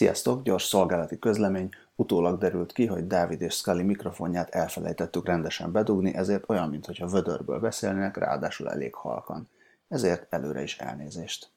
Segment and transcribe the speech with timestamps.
[0.00, 1.68] Sziasztok, gyors szolgálati közlemény.
[1.94, 7.58] Utólag derült ki, hogy Dávid és Scully mikrofonját elfelejtettük rendesen bedugni, ezért olyan, mintha vödörből
[7.58, 9.48] beszélnének, ráadásul elég halkan.
[9.88, 11.50] Ezért előre is elnézést.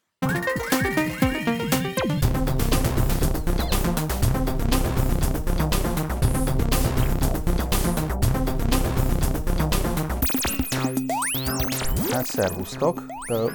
[12.12, 13.01] Hát szervusztok!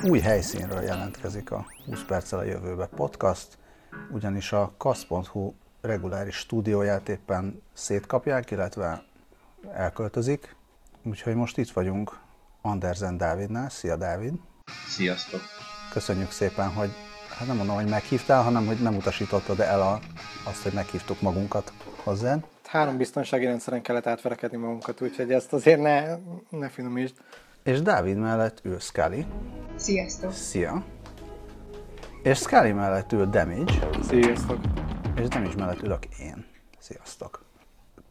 [0.02, 3.58] Új helyszínről jelentkezik a 20 perccel a jövőbe podcast,
[4.10, 9.02] ugyanis a kasz.hu reguláris stúdióját éppen szétkapják, illetve
[9.72, 10.56] elköltözik,
[11.02, 12.18] úgyhogy most itt vagyunk
[12.62, 13.68] Andersen Dávidnál.
[13.68, 14.32] Szia Dávid!
[14.88, 15.40] Sziasztok!
[15.92, 16.90] Köszönjük szépen, hogy
[17.38, 20.00] hát nem mondom, hogy meghívtál, hanem hogy nem utasítottad el a,
[20.44, 22.44] azt, hogy meghívtuk magunkat hozzád.
[22.64, 26.16] Három biztonsági rendszeren kellett átverekedni magunkat, úgyhogy ezt azért ne,
[26.50, 27.14] ne finomítsd.
[27.62, 29.26] És Dávid mellett ül Scully.
[29.76, 30.32] Sziasztok!
[30.32, 30.84] Szia!
[32.22, 33.72] És Scully mellett ül Damage.
[34.02, 34.58] Sziasztok!
[35.16, 36.46] És Damage mellett ülök én.
[36.78, 37.44] Sziasztok!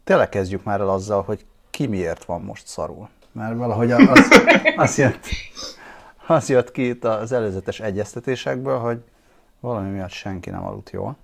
[0.03, 3.09] Tényleg kezdjük már el azzal, hogy ki miért van most szarul.
[3.31, 4.01] Mert valahogy az,
[4.75, 5.25] az, jött,
[6.27, 9.03] az jött ki itt az előzetes egyeztetésekből, hogy
[9.59, 11.17] valami miatt senki nem aludt jól.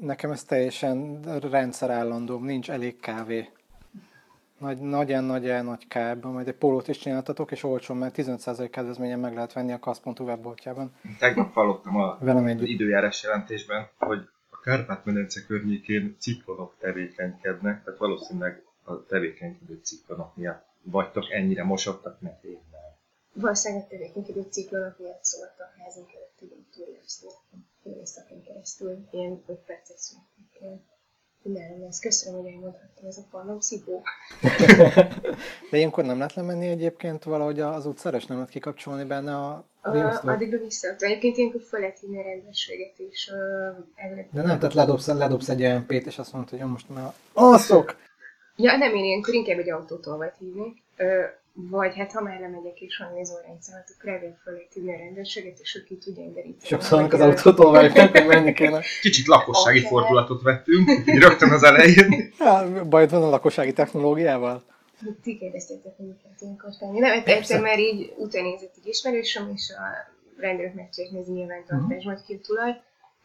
[0.00, 3.48] Nekem ez teljesen rendszerállandó, nincs elég kávé.
[4.58, 9.18] Nagy, nagyon nagy nagy kábban, majd egy pólót is csináltatok, és olcsón, mert 15% kedvezményen
[9.18, 10.94] meg lehet venni a kasz.hu webboltjában.
[11.18, 12.66] Tegnap hallottam a, Velem az együtt.
[12.66, 21.30] időjárás jelentésben, hogy a Kárpát-medence környékén ciklonok tevékenykednek, tehát valószínűleg a tevékenykedő ciklonok miatt vagytok
[21.30, 22.80] ennyire mosottak, mert én nem.
[23.32, 27.28] Valószínűleg a tevékenykedő ciklonok miatt szólt a házunk előtti túljövszó.
[27.82, 30.96] Fél éjszakán keresztül, ilyen 5 perces születtek.
[31.42, 34.02] Nem, ezt köszönöm, hogy elmondhattam, ez a falom szipó.
[35.70, 39.64] De ilyenkor nem lehet lemenni egyébként valahogy az utcára, és nem lehet kikapcsolni benne a
[39.82, 40.30] riasztót?
[40.30, 40.88] addigra vissza.
[40.98, 44.24] Egyébként ilyenkor föl lehet hívni a rendőrséget, és uh.
[44.32, 47.96] De nem, tehát ledobsz, ledobsz egy MP-t, és azt mondod, hogy jó, most már alszok!
[48.56, 50.82] Ja, nem, én ilyenkor inkább egy autótolvat hívnék.
[50.98, 51.06] Uh,
[51.60, 55.76] vagy hát ha már lemegyek és van nézórendszer, akkor elvileg föl hívni a rendőrséget, és
[55.76, 56.56] ő ki tudja deríteni.
[56.62, 58.80] Sokszor az autótól várjuk, hogy menni kéne.
[59.00, 59.88] Kicsit lakossági Oké.
[59.88, 62.32] fordulatot vettünk, rögtön az elején.
[62.38, 64.62] Ja, bajod van a lakossági technológiával?
[65.22, 66.98] Ti kérdeztétek, hogy mit lehet ilyenkor tenni.
[66.98, 72.04] Nem, hát egyszer már így utánézett egy ismerősöm, és a rendőrök meg tudják nézni nyilvántartás,
[72.04, 72.80] majd ki a tulaj,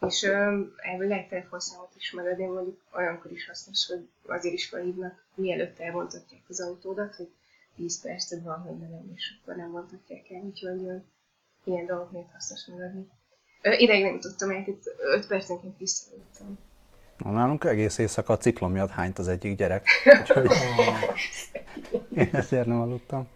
[0.08, 5.26] és um, ebből lehet telefonszámot is megadni, mondjuk olyankor is hasznos, hogy azért is felhívnak,
[5.36, 7.30] mielőtt elvontatják az autódat, hogy
[7.76, 10.96] 10 percet van, hogy ne lenni, és akkor nem vontatják el, úgyhogy ö,
[11.64, 13.08] ilyen dolgok miatt hasznos megadni.
[13.62, 14.84] Ö, Ideig nem jutottam el, itt
[15.16, 16.58] 5 percenként visszajöttem.
[17.18, 19.88] Na, Nálunk egész éjszaka a ciklon miatt hányt az egyik gyerek,
[20.20, 20.52] úgyhogy
[22.16, 23.28] én ezért nem aludtam.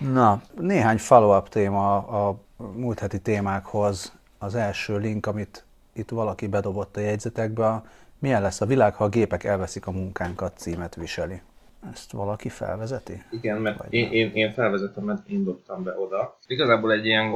[0.00, 4.12] Na, néhány follow-up téma a múlt heti témákhoz.
[4.38, 7.82] Az első link, amit itt valaki bedobott a jegyzetekbe,
[8.18, 11.40] milyen lesz a világ, ha a gépek elveszik a munkánkat címet viseli.
[11.92, 13.22] Ezt valaki felvezeti?
[13.30, 16.38] Igen, mert Vagy én, én, én felvezetem, mert én dobtam be oda.
[16.46, 17.32] Igazából egy ilyen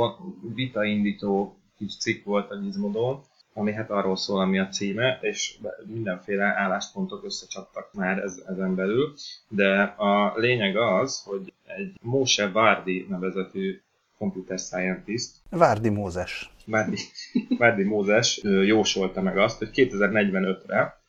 [0.54, 3.22] vitaindító kis cikk volt a Gizmodon,
[3.54, 9.12] ami hát arról szól, ami a címe, és mindenféle álláspontok összecsaptak már ez, ezen belül,
[9.48, 13.80] de a lényeg az, hogy egy Moshe Várdi nevezetű
[14.18, 16.50] computer scientist, Várdi Mózes.
[16.66, 16.98] Várdi,
[17.58, 21.00] Várdi Mózes jósolta meg azt, hogy 2045-re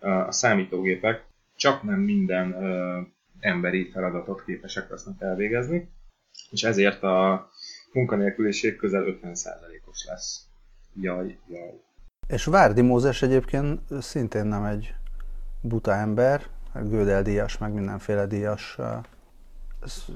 [0.00, 1.26] ö, a számítógépek
[1.58, 3.00] csak nem minden ö,
[3.40, 5.90] emberi feladatot képesek lesznek elvégezni,
[6.50, 7.48] és ezért a
[7.92, 10.46] munkanélküliség közel 50%-os lesz.
[11.00, 11.80] Jaj, jaj.
[12.26, 14.94] És Várdi Mózes egyébként szintén nem egy
[15.60, 18.78] buta ember, Gödel díjas, meg mindenféle díjas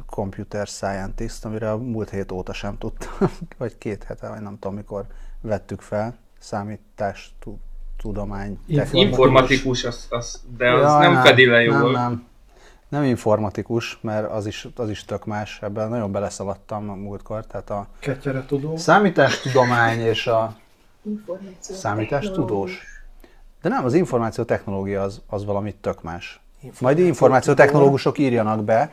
[0.07, 4.75] computer scientist, amire a múlt hét óta sem tudtam, vagy két hete, vagy nem tudom
[4.75, 5.07] mikor
[5.41, 7.61] vettük fel, számítás, tu-
[8.03, 9.01] tudomány, Informatikus.
[9.03, 11.79] Informatikus, az, az, de az Jaj, nem fedi le jól.
[11.79, 12.25] Nem, nem.
[12.89, 17.71] Nem informatikus, mert az is, az is tök más, ebben nagyon beleszaladtam a múltkor, tehát
[17.71, 18.77] a Ketyere tudó.
[18.77, 20.57] számítástudomány és a
[21.05, 21.75] Információ.
[21.77, 22.83] Számítástudós?
[23.63, 26.41] De nem, az információtechnológia az, az valami tök más.
[26.81, 28.93] Majd információtechnológusok írjanak be,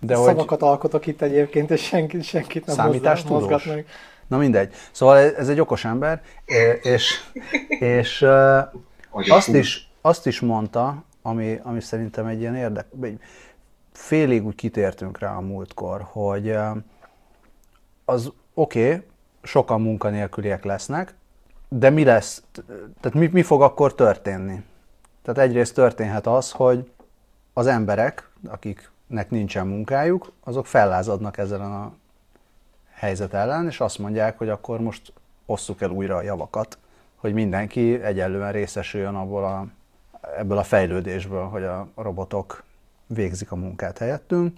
[0.00, 0.26] de hogy...
[0.26, 3.40] Szavakat alkotok itt egyébként, és senkit, senkit nem Számítástudós?
[3.40, 3.86] mozgat meg.
[4.26, 4.74] Na mindegy.
[4.90, 6.22] Szóval ez egy okos ember,
[6.82, 7.14] és,
[7.68, 8.26] és
[9.10, 13.20] azt is, azt is mondta, ami, ami szerintem egy ilyen érdek, egy
[13.92, 16.56] félig úgy kitértünk rá a múltkor, hogy
[18.04, 19.02] az oké, okay,
[19.42, 21.14] sokan munkanélküliek lesznek,
[21.68, 22.42] de mi lesz,
[23.00, 24.62] tehát mi, mi fog akkor történni?
[25.22, 26.90] Tehát egyrészt történhet az, hogy
[27.52, 31.92] az emberek, akiknek nincsen munkájuk, azok fellázadnak ezzel a
[32.96, 35.12] helyzet ellen, és azt mondják, hogy akkor most
[35.46, 36.78] osszuk el újra a javakat,
[37.16, 39.66] hogy mindenki egyenlően részesüljön abból a,
[40.38, 42.64] ebből a fejlődésből, hogy a robotok
[43.06, 44.56] végzik a munkát helyettünk.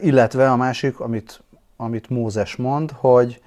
[0.00, 1.42] Illetve a másik, amit,
[1.76, 3.42] amit Mózes mond, hogy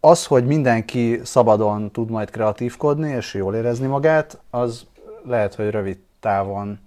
[0.00, 4.86] az, hogy mindenki szabadon tud majd kreatívkodni és jól érezni magát, az
[5.24, 6.78] lehet, hogy rövid távon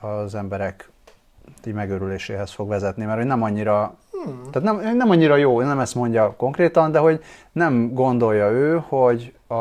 [0.00, 0.90] az emberek
[1.66, 4.50] így megörüléséhez fog vezetni, mert hogy nem annyira, hmm.
[4.50, 7.22] tehát nem, nem annyira jó, nem ezt mondja konkrétan, de hogy
[7.52, 9.54] nem gondolja ő, hogy a,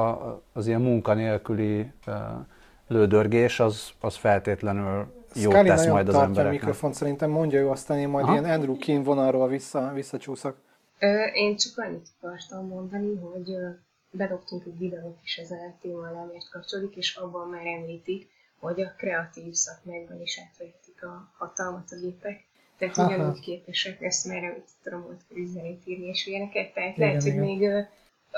[0.53, 2.13] az ilyen munkanélküli uh,
[2.87, 6.45] lődörgés az, az feltétlenül jó tesz majd az embereknek.
[6.45, 8.33] a mikrofon, szerintem mondja ő, aztán én majd Aha.
[8.33, 10.57] ilyen Andrew Keane vonalról vissza, visszacsúszok.
[11.33, 13.57] Én csak annyit akartam mondani, hogy
[14.11, 18.27] bedobtunk egy videót is ezen a témával, miért kapcsolódik, és abban már említik,
[18.59, 22.44] hogy a kreatív szakmákban is átvehetik a hatalmat a gépek.
[22.78, 23.16] Tehát Aha.
[23.16, 26.74] ugyanúgy képesek ezt már amit tudom, volt üzenét írni és ilyeneket.
[26.74, 27.38] Tehát igen, lehet, igen.
[27.38, 27.69] hogy még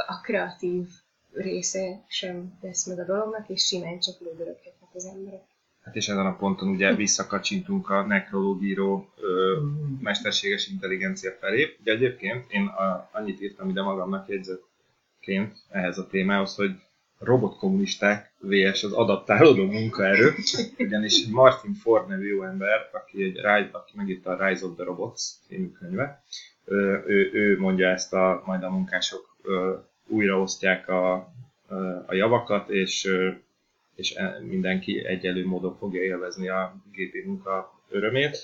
[0.08, 0.88] a kreatív
[1.34, 5.42] része sem lesz meg a dolognak, és simán csak lődöröghetnek az emberek.
[5.84, 9.62] Hát és ezen a ponton ugye visszakacsintunk a nekrológíró ö,
[10.02, 11.78] mesterséges intelligencia felé.
[11.80, 16.72] Ugye egyébként én a, annyit írtam ide magamnak jegyzetként ehhez a témához, hogy
[17.20, 18.84] robotkommunisták vs.
[18.84, 20.34] az adaptálódó munkaerő,
[20.78, 25.22] ugyanis Martin Ford nevű jó ember, aki, egy, aki megírta a Rise of the Robots
[25.48, 26.24] című könyve,
[26.66, 29.36] ő, ő, mondja ezt a, majd a munkások
[30.08, 31.14] újraosztják a,
[32.06, 33.10] a javakat, és
[33.98, 38.38] és e, mindenki egyelő módon fogja élvezni a gépi munka örömét.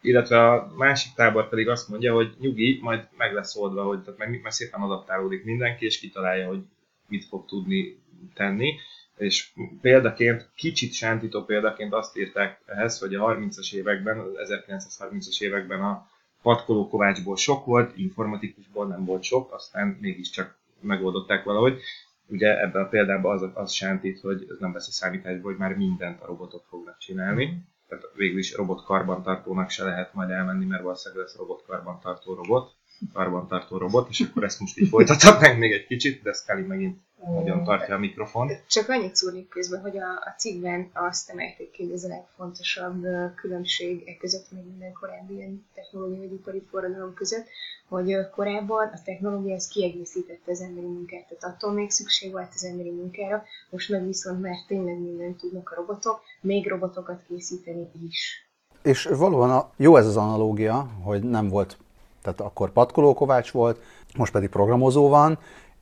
[0.00, 4.18] Illetve a másik tábor pedig azt mondja, hogy nyugi, majd meg lesz oldva, hogy tehát
[4.18, 6.60] meg, meg szépen adaptálódik mindenki, és kitalálja, hogy
[7.08, 7.98] mit fog tudni
[8.34, 8.74] tenni.
[9.16, 15.80] És példaként, kicsit sántító példaként azt írták ehhez, hogy a 30-as években, az 1930-as években
[15.80, 16.06] a
[16.42, 21.80] patkoló kovácsból sok volt, informatikusból nem volt sok, aztán mégiscsak megoldották valahogy
[22.28, 26.20] ugye ebben a példában az, az sántít, hogy ez nem veszi számításba, hogy már mindent
[26.20, 27.62] a robotok fognak csinálni.
[27.88, 32.76] Tehát végül is robot karbantartónak se lehet majd elmenni, mert valószínűleg lesz robot karbantartó robot
[33.12, 37.64] karbantartó robot, és akkor ezt most így folytathatnánk még egy kicsit, de Scully megint nagyon
[37.64, 38.50] tartja a mikrofon.
[38.66, 43.04] Csak annyit szúrnék közben, hogy a, a cikkben azt emelték ki, hogy ez a legfontosabb
[43.34, 47.46] különbség e között, meg minden korábbi ilyen technológiai vagy ipari forradalom között,
[47.88, 52.64] hogy korábban a technológia az kiegészítette az emberi munkát, tehát attól még szükség volt az
[52.64, 58.48] emberi munkára, most meg viszont már tényleg mindent tudnak a robotok, még robotokat készíteni is.
[58.82, 61.76] És valóban a, jó ez az analógia, hogy nem volt
[62.22, 63.80] tehát akkor patkolókovács volt,
[64.16, 65.38] most pedig programozó van,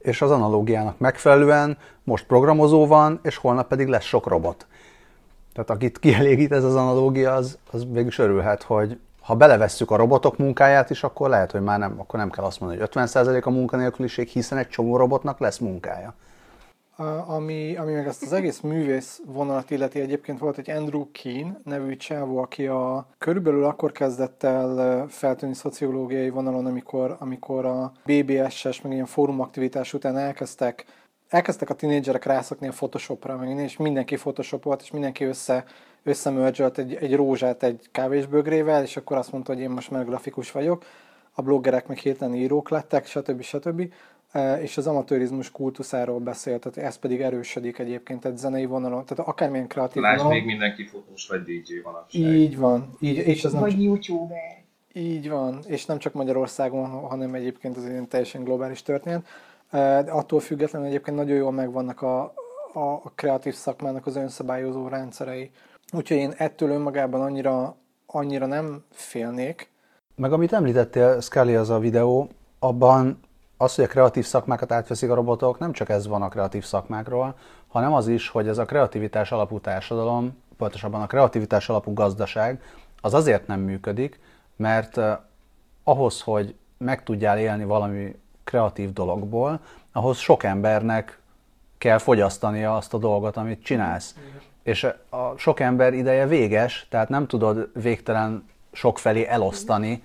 [0.07, 4.67] és az analógiának megfelelően most programozó van, és holnap pedig lesz sok robot.
[5.53, 10.39] Tehát akit kielégít ez az analógia, az, az végül örülhet, hogy ha belevesszük a robotok
[10.39, 13.51] munkáját is, akkor lehet, hogy már nem, akkor nem kell azt mondani, hogy 50% a
[13.51, 16.15] munkanélküliség, hiszen egy csomó robotnak lesz munkája
[17.27, 21.97] ami, ami meg ezt az egész művész vonalat illeti, egyébként volt egy Andrew Keane nevű
[21.97, 28.93] csávó, aki a, körülbelül akkor kezdett el feltűnni szociológiai vonalon, amikor, amikor a BBS-es, meg
[28.93, 30.85] ilyen fórumaktivitás után elkezdtek
[31.29, 35.65] elkezdtek a tinédzserek rászokni a Photoshopra, meg és mindenki Photoshop volt, és mindenki össze,
[36.03, 40.53] összemölcsölt egy, egy rózsát egy kávésbögrével, és akkor azt mondta, hogy én most már grafikus
[40.53, 40.85] vagyok,
[41.33, 43.43] a bloggerek meg hirtelen írók lettek, stb.
[43.43, 43.93] stb
[44.63, 49.67] és az amatőrizmus kultuszáról beszélt, tehát ez pedig erősödik egyébként egy zenei vonalon, tehát akármilyen
[49.67, 50.39] kreatív Lásd, vonalon.
[50.39, 52.05] még mindenki fotós vagy DJ van.
[52.11, 52.97] Így van.
[53.01, 54.65] Így, és az vagy nem youtuber.
[54.93, 59.27] Így van, és nem csak Magyarországon, hanem egyébként az egy teljesen globális történet.
[59.71, 62.23] De attól függetlenül egyébként nagyon jól megvannak a,
[62.73, 65.51] a, a kreatív szakmának az önszabályozó rendszerei.
[65.93, 69.71] Úgyhogy én ettől önmagában annyira, annyira nem félnék.
[70.15, 72.29] Meg amit említettél, Scully, az a videó,
[72.59, 73.19] abban
[73.57, 77.35] az, hogy a kreatív szakmákat átveszik a robotok, nem csak ez van a kreatív szakmákról,
[77.69, 82.63] hanem az is, hogy ez a kreativitás alapú társadalom, pontosabban a kreativitás alapú gazdaság,
[83.01, 84.21] az azért nem működik,
[84.57, 85.01] mert
[85.85, 89.61] ahhoz, hogy meg tudjál élni valami kreatív dologból,
[89.93, 91.21] ahhoz sok embernek
[91.79, 94.15] kell fogyasztania azt a dolgot, amit csinálsz.
[94.63, 100.03] És a sok ember ideje véges, tehát nem tudod végtelen sok felé elosztani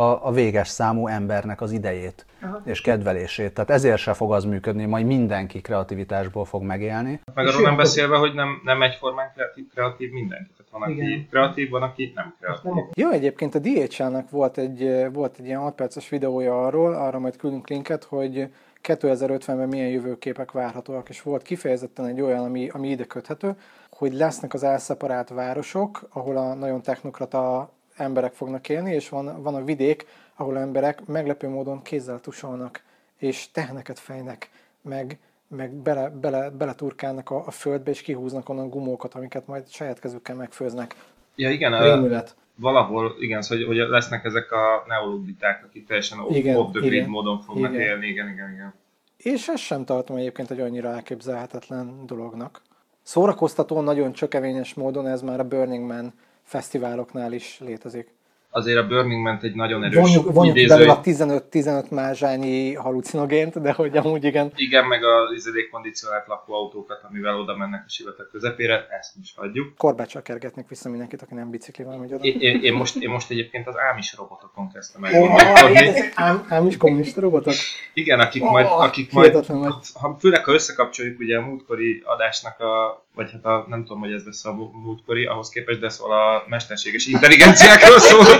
[0.00, 2.24] a, a véges számú embernek az idejét.
[2.42, 2.62] Aha.
[2.64, 3.54] és kedvelését.
[3.54, 7.20] Tehát ezért se fog az működni, majd mindenki kreativitásból fog megélni.
[7.34, 10.50] Meg arról nem beszélve, hogy nem, nem egyformán kreatív, kreatív mindenki.
[10.56, 11.26] Tehát van, aki Igen.
[11.30, 12.72] kreatív, van, aki nem kreatív.
[12.94, 17.36] Jó, egyébként a DHL-nek volt egy, volt egy ilyen 6 perces videója arról, arra majd
[17.36, 18.48] küldünk linket, hogy
[18.82, 23.56] 2050-ben milyen jövőképek várhatóak, és volt kifejezetten egy olyan, ami, ami ide köthető,
[23.90, 29.54] hogy lesznek az elszeparált városok, ahol a nagyon technokrata emberek fognak élni, és van, van
[29.54, 32.82] a vidék, ahol emberek meglepő módon kézzel tusolnak,
[33.18, 34.50] és teheneket fejnek,
[34.82, 39.98] meg, meg bele, bele, beleturkálnak a, a földbe, és kihúznak onnan gumókat, amiket majd saját
[39.98, 40.96] kezükkel megfőznek.
[41.34, 42.36] Ja igen, a, Rémület.
[42.56, 47.40] valahol, igen, szóval, hogy, lesznek ezek a neoluditák, akik teljesen Igen, off the grid módon
[47.40, 47.82] fognak Igen.
[47.82, 48.74] élni, igen, igen, igen.
[49.16, 52.62] És ezt sem tartom egyébként egy annyira elképzelhetetlen dolognak.
[53.02, 56.12] Szórakoztató, nagyon csökevényes módon ez már a Burning Man
[56.50, 58.14] fesztiváloknál is létezik.
[58.52, 63.60] Azért a Burning Man egy nagyon erős Vonjuk, vonjuk idéző- belőle a 15-15 mázsányi halucinogént,
[63.60, 64.52] de hogy amúgy igen.
[64.56, 69.76] Igen, meg az izadékkondicionált lakóautókat, amivel oda mennek a sivatag közepére, ezt is hagyjuk.
[69.76, 72.24] Korbáccsal kergetnék vissza mindenkit, aki nem biciklivel megy oda.
[72.24, 75.76] Én, én, én, most, én most egyébként az ámis robotokon kezdtem el gondolkodni.
[75.76, 77.54] ezek ám, ám is kommunista robotok?
[77.94, 79.46] Igen, akik majd, Ó, akik majd
[79.94, 84.12] ha, főleg ha összekapcsoljuk ugye a múltkori adásnak a, vagy hát a, nem tudom, hogy
[84.12, 88.39] ez lesz a múltkori, ahhoz képest, de szól a mesterséges intelligenciákról szól.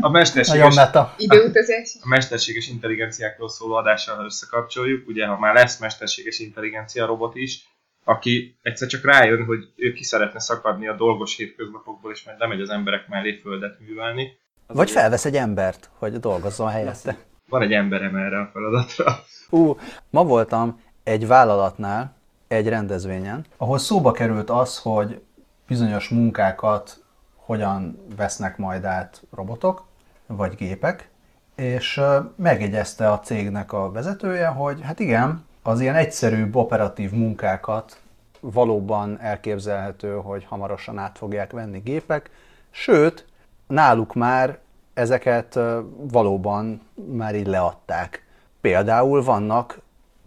[0.00, 1.14] A mesterséges, meta.
[1.16, 1.96] Időutazás.
[2.00, 7.66] a mesterséges intelligenciákról szóló adással, összekapcsoljuk, ugye ha már lesz mesterséges intelligencia robot is,
[8.04, 12.60] aki egyszer csak rájön, hogy ő ki szeretne szakadni a dolgos hétköznapokból, és majd lemegy
[12.60, 14.40] az emberek mellé földet művelni.
[14.66, 17.16] Vagy felvesz egy embert, hogy dolgozzon helyette.
[17.48, 19.24] Van egy emberem erre a feladatra.
[19.50, 19.76] Ú,
[20.10, 22.16] ma voltam egy vállalatnál,
[22.48, 25.20] egy rendezvényen, ahol szóba került az, hogy
[25.66, 27.01] bizonyos munkákat
[27.44, 29.84] hogyan vesznek majd át robotok,
[30.26, 31.10] vagy gépek,
[31.54, 32.00] és
[32.36, 38.00] megjegyezte a cégnek a vezetője, hogy hát igen, az ilyen egyszerűbb operatív munkákat
[38.40, 42.30] valóban elképzelhető, hogy hamarosan át fogják venni gépek,
[42.70, 43.26] sőt,
[43.66, 44.58] náluk már
[44.94, 45.58] ezeket
[45.96, 46.80] valóban
[47.12, 48.26] már így leadták.
[48.60, 49.80] Például vannak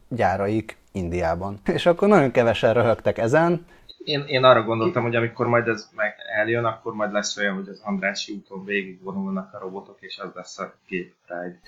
[0.07, 1.59] gyáraik Indiában.
[1.65, 3.65] És akkor nagyon kevesen röhögtek ezen,
[4.05, 7.67] Én, én arra gondoltam, hogy amikor majd ez meg eljön, akkor majd lesz olyan, hogy
[7.67, 11.59] az Andrási úton végigvonulnak a robotok, és az lesz a Gép Pride.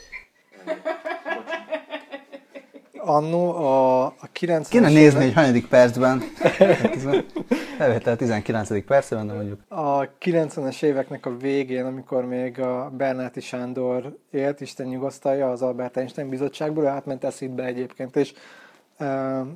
[2.98, 6.20] Annó a, a 90 Kéne nézni, hogy hanyadik percben.
[7.78, 8.86] Felvétel 19.
[8.86, 9.60] percben, de mondjuk.
[9.68, 15.98] A 90-es éveknek a végén, amikor még a Bernáti Sándor élt, Isten nyugosztalja, az Albert
[15.98, 18.34] Einstein bizottságból, átment eszidbe egyébként, és,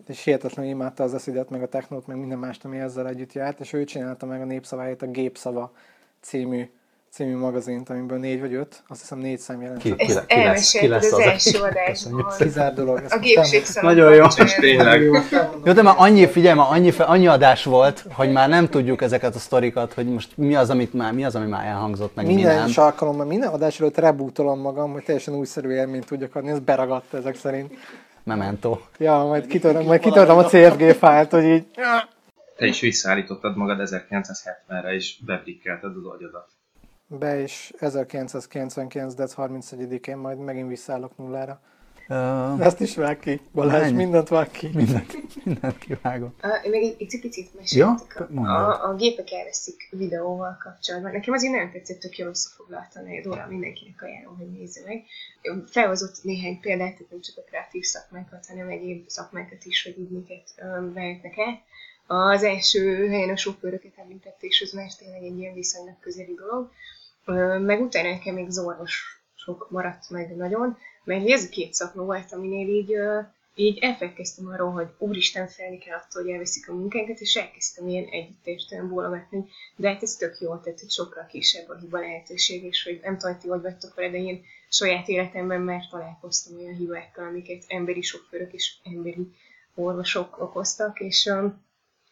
[0.08, 3.60] és hihetetlenül imádta az eszidet, meg a technót, meg minden mást, ami ezzel együtt járt,
[3.60, 5.72] és ő csinálta meg a népszaváját, a Gépszava
[6.22, 6.70] című,
[7.12, 9.82] című magazint, amiből négy vagy öt, azt hiszem négy szám jelent.
[9.82, 12.26] Ki, ki, ki lesz, ki lesz az az, első adásban.
[12.38, 13.02] Kizár dolog.
[13.10, 13.94] A gépségszalon.
[13.94, 14.26] Nagyon jó.
[14.44, 15.02] És tényleg.
[15.64, 19.02] Jó, de már annyi, figyelj, már annyi, fe- annyi adás volt, hogy már nem tudjuk
[19.02, 22.26] ezeket a sztorikat, hogy most mi az, amit már, mi az, ami már elhangzott, meg
[22.26, 22.68] mi Minden nem.
[22.68, 27.14] is alkalommal, minden adás előtt rebootolom magam, hogy teljesen újszerű élményt tudjak adni, ez beragadt
[27.14, 27.74] ezek szerint.
[28.24, 28.80] Memento.
[28.98, 31.66] Ja, majd kitöröm, majd kitöröm a CFG fájlt, hogy így...
[32.58, 36.48] Te is visszaállítottad magad 1970-re, és bebrikkelted az agyadat.
[37.08, 39.14] Be is 1999.
[39.14, 41.60] dec 31-én majd megint visszállok nullára.
[42.12, 43.96] Uh, Ezt is vág ki, Balázs, Menj.
[43.96, 44.70] mindent vág ki.
[44.74, 45.14] mindent,
[45.46, 46.34] mindent kivágom.
[46.44, 48.20] Uh, még egy, egy picit Ja, meséltek.
[48.20, 48.56] a, mondjad.
[48.58, 51.12] a, a gépek elveszik videóval kapcsolatban.
[51.12, 55.04] Nekem azért nagyon tetszett, tök jól összefoglaltan egy óra, mindenkinek ajánlom, hogy nézze meg.
[55.66, 60.10] Felhozott néhány példát, tehát nem csak a kreatív szakmákat, hanem egyéb szakmákat is, hogy így
[60.10, 61.62] miket um, vehetnek el.
[62.08, 66.72] Az első helyen a sofőröket említette, és az más tényleg egy ilyen viszonylag közeli dolog.
[67.26, 72.32] Ö, Meg utána nekem még az orvosok maradt meg nagyon, mert ez két szakma volt,
[72.32, 72.94] aminél így,
[73.56, 78.06] így elfelelkeztem arról, hogy úristen felni kell attól, hogy elveszik a munkánkat, és elkezdtem ilyen
[78.06, 82.84] együttéstelen bólogatni, de hát ez tök jó, tehát hogy sokkal kisebb a hiba lehetőség, és
[82.84, 87.64] hogy nem tudom, hogy vagytok vele, de én saját életemben már találkoztam olyan hibákkal, amiket
[87.68, 89.28] emberi sofőrök és emberi
[89.76, 91.30] orvosok okoztak, és,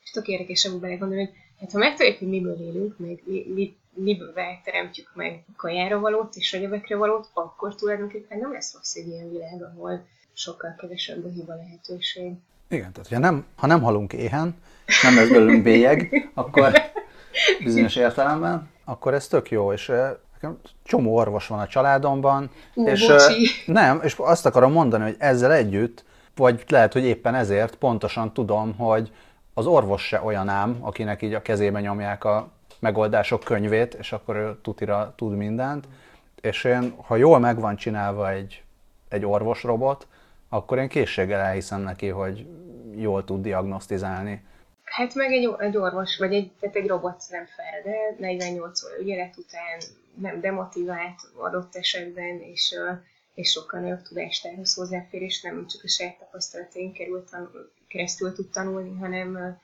[0.03, 3.21] és tök érdekes ebben belegondolni, hogy hát ha megtaláljuk, hogy miből élünk, meg
[3.53, 8.95] mi, miből teremtjük meg a kajára valót és egyebekre valót, akkor tulajdonképpen nem lesz rossz
[8.95, 12.33] egy ilyen világ, ahol sokkal kevesebb a hiba lehetőség.
[12.67, 14.55] Igen, tehát ha nem, ha nem halunk éhen,
[15.03, 16.71] nem lesz belőlünk bélyeg, akkor
[17.63, 22.87] bizonyos értelemben, akkor ez tök jó, és eh, nekem csomó orvos van a családomban, Ú,
[22.87, 23.43] és bocsi.
[23.43, 26.05] eh, nem, és azt akarom mondani, hogy ezzel együtt,
[26.35, 29.11] vagy lehet, hogy éppen ezért pontosan tudom, hogy
[29.53, 34.35] az orvos se olyan ám, akinek így a kezébe nyomják a megoldások könyvét, és akkor
[34.35, 35.87] ő tutira tud mindent,
[36.41, 38.63] és én, ha jól meg van csinálva egy,
[39.09, 40.07] egy orvosrobot,
[40.49, 42.45] akkor én készséggel elhiszem neki, hogy
[42.95, 44.43] jól tud diagnosztizálni.
[44.83, 48.99] Hát meg egy, egy orvos, vagy egy, tehát egy robot nem fel, de 48 óra
[48.99, 49.79] ügyelet után
[50.13, 52.75] nem demotivált adott esetben, és,
[53.33, 57.29] és sokkal nagyobb tudástárhoz hozzáfér, és nem csak a saját tapasztalataink került
[57.87, 59.59] keresztül tud tanulni, hanem,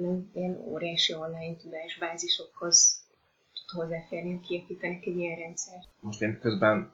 [0.00, 2.98] hanem ilyen óriási online tudásbázisokhoz
[3.66, 5.88] tud hozzáférni, kiépítenek egy ilyen rendszert.
[6.00, 6.92] Most én közben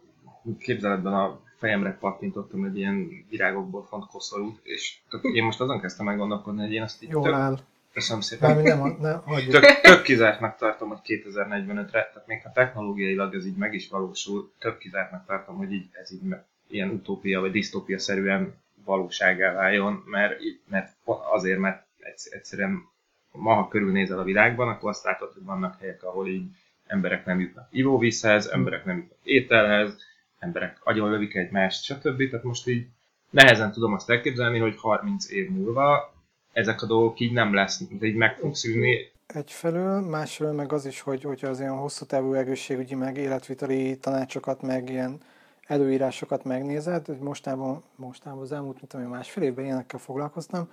[0.59, 6.07] képzeletben a fejemre pattintottam egy ilyen virágokból font koszorút, és tök, én most azon kezdtem
[6.07, 7.59] meg gondolkodni, hogy én azt így Jól tök, áll.
[7.93, 9.51] köszönöm szépen, Nem, nem, nem hagyjuk.
[9.53, 14.53] tök, tök kizártnak tartom, hogy 2045-re, tehát még ha technológiailag ez így meg is valósul,
[14.59, 20.03] tök kizártnak tartom, hogy így, ez így me- ilyen utópia vagy disztópia szerűen valóságá váljon,
[20.07, 22.89] mert, mert azért, mert egyszer- egyszerűen
[23.37, 26.47] ma, körülnézel a világban, akkor azt látod, hogy vannak helyek, ahol így
[26.87, 29.97] emberek nem jutnak ivóvízhez, emberek nem jutnak ételhez,
[30.39, 32.31] emberek agyonlövik egymást, stb.
[32.31, 32.87] Tehát most így
[33.31, 36.15] nehezen tudom azt elképzelni, hogy 30 év múlva
[36.53, 39.11] ezek a dolgok így nem lesz, így meg fog szűnni.
[39.27, 44.63] Egyfelől, másfelől meg az is, hogy, hogy az ilyen hosszú távú egészségügyi, meg életviteli tanácsokat,
[44.63, 45.21] meg ilyen
[45.67, 50.71] előírásokat megnézed, hogy mostában, mostában az elmúlt, mint én, másfél évben ilyenekkel foglalkoztam,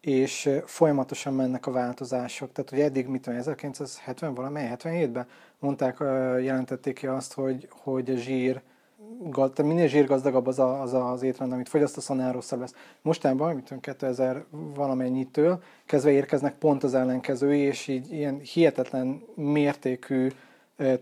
[0.00, 2.52] és folyamatosan mennek a változások.
[2.52, 5.26] Tehát, hogy eddig, mit tudom, én, 1970 valamely, 77-ben
[5.58, 5.96] mondták,
[6.42, 8.60] jelentették ki azt, hogy, hogy a zsír,
[9.32, 12.74] tehát minél zsírgazdagabb az, a, az az étrend, amit fogyasztasz, annál rosszabb lesz.
[13.02, 20.28] Mostában, tudom, 2000 valamennyitől kezdve érkeznek pont az ellenkezői, és így ilyen hihetetlen mértékű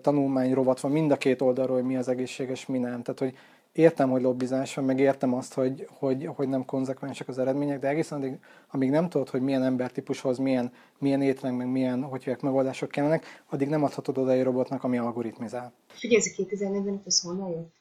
[0.01, 3.03] tanulmányrovat van mind a két oldalról, hogy mi az egészséges, mi nem.
[3.03, 3.35] Tehát, hogy
[3.79, 7.89] értem, hogy lobbizás van, meg értem azt, hogy, hogy, hogy nem konzekvensek az eredmények, de
[7.89, 8.39] egészen addig,
[8.71, 13.43] amíg nem tudod, hogy milyen embertípushoz, milyen, milyen étrend, meg milyen, hogy hívják, megoldások kellenek,
[13.49, 15.73] addig nem adhatod oda egy robotnak, ami algoritmizál.
[15.89, 17.77] Figyelj, ez a 2045, ez honnan jött?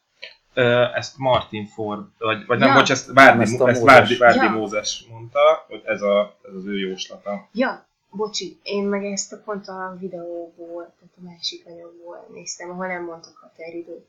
[0.94, 2.74] Ezt Martin Ford, vagy, vagy nem, Ja.
[2.74, 3.96] bocs, ezt Várdi, ezt a ezt Mózes.
[3.96, 4.52] Várdi, Várdi Ja.
[4.52, 7.48] Mózes mondta, hogy ez, a, ez az ő jóslata.
[7.54, 12.88] Ja, bocsi, én meg ezt a pont a videóból, tehát a másik anyagból néztem, ahol
[12.88, 14.08] nem mondtak határidőt.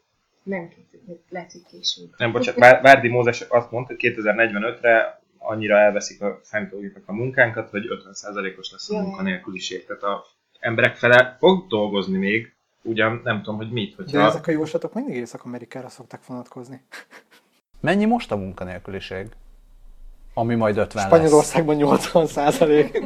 [0.48, 0.86] Nem két,
[1.28, 2.14] lehet, hogy később.
[2.16, 7.70] Nem, bocsánat, Vár- Várdi Mózes azt mondta, hogy 2045-re annyira elveszik a számítógépek a munkánkat,
[7.70, 9.86] hogy 50%-os lesz a munkanélküliség.
[9.86, 10.24] Tehát a
[10.60, 12.52] emberek fele fog dolgozni még,
[12.82, 14.26] ugyan nem tudom, hogy mit, De hogyha...
[14.26, 16.84] ezek a jóslatok mindig Észak-Amerikára szoktak vonatkozni.
[17.80, 19.26] Mennyi most a munkanélküliség?
[20.34, 21.12] Ami majd 50 lesz.
[21.14, 23.02] Spanyolországban 80 százalék.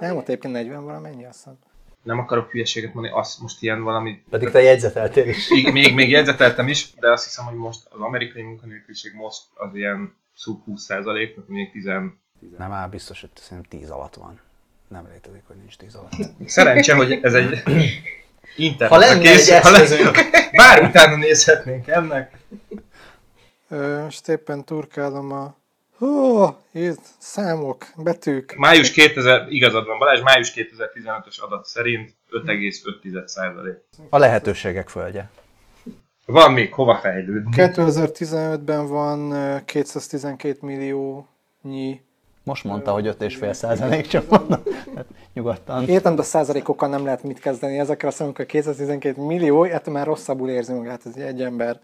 [0.00, 1.58] Nem, ott egyébként 40 valamennyi, azt hiszem.
[2.08, 4.22] Nem akarok hülyeséget mondani, azt most ilyen valami...
[4.30, 5.48] Pedig te jegyzeteltél is.
[5.48, 9.74] Még, még, még jegyzeteltem is, de azt hiszem, hogy most az amerikai munkanélküliség most az
[9.74, 11.84] ilyen sub 20 százalék, tehát még 10...
[12.58, 14.40] Nem áll, biztos, hogy szerintem 10 alatt van.
[14.88, 16.12] Nem létezik, hogy nincs 10 alatt.
[16.46, 17.62] Szerencse, hogy ez egy
[18.56, 18.88] internet.
[18.88, 20.16] Ha lenne egy eszközünk.
[20.52, 22.38] Bár utána nézhetnénk ennek.
[23.68, 25.57] Ö, most éppen turkálom a...
[25.98, 28.54] Hú, itt számok, betűk.
[28.56, 33.76] Május 2000, igazad van Balázs, május 2015-ös adat szerint 5,5 százalék.
[34.10, 35.30] A lehetőségek földje.
[36.26, 37.50] Van még hova fejlődni.
[37.56, 42.00] 2015-ben van ö, 212 milliónyi.
[42.42, 44.62] Most mondta, hogy 5,5 százalék csak van.
[44.94, 45.88] Hát, nyugodtan.
[45.88, 47.78] Értem, de a százalékokkal nem lehet mit kezdeni.
[47.78, 51.80] Ezekkel a számokkal 212 millió, ettől már rosszabbul érzi magát ez egy ember.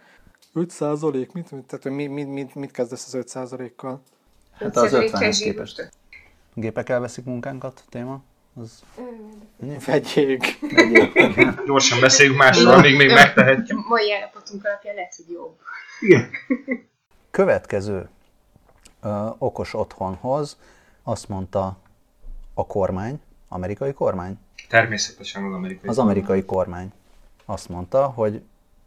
[0.55, 1.33] 5 százalék?
[1.33, 4.03] Mit, mit, tehát, hogy mi, mit, mit, mit kezdesz az 5 százalékkal?
[4.53, 5.39] Hát az 5%-kal 50-hez zsíros.
[5.39, 5.91] képest.
[6.55, 8.23] Gépek elveszik munkánkat téma?
[8.55, 8.83] Az...
[9.87, 10.59] Vegyék.
[11.67, 13.89] Gyorsan beszéljünk másról, még még megtehetjük.
[13.89, 15.59] Mai állapotunk alapján lehet, hogy jobb.
[17.31, 18.09] Következő
[19.03, 20.59] ö, okos otthonhoz
[21.03, 21.77] azt mondta
[22.55, 24.39] a kormány, amerikai kormány,
[24.69, 25.89] Természetesen az amerikai.
[25.89, 26.93] az amerikai kormány
[27.45, 28.43] azt mondta, hogy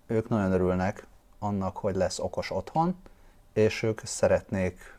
[0.08, 1.06] ők nagyon örülnek
[1.40, 2.96] annak, hogy lesz okos otthon,
[3.54, 4.96] és ők szeretnék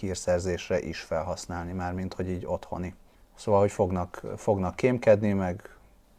[0.00, 2.94] hírszerzésre is felhasználni, mármint hogy így otthoni.
[3.34, 5.76] Szóval, hogy fognak, fognak kémkedni, meg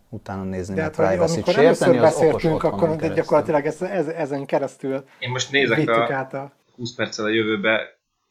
[0.09, 3.13] utána nézni, De meg hát, hogy privacy amikor sérteni az okos beszéltünk, akkor keresztül.
[3.13, 6.51] gyakorlatilag ez, ez, ezen keresztül Én most nézek a át a...
[6.75, 7.79] 20 perccel a jövőbe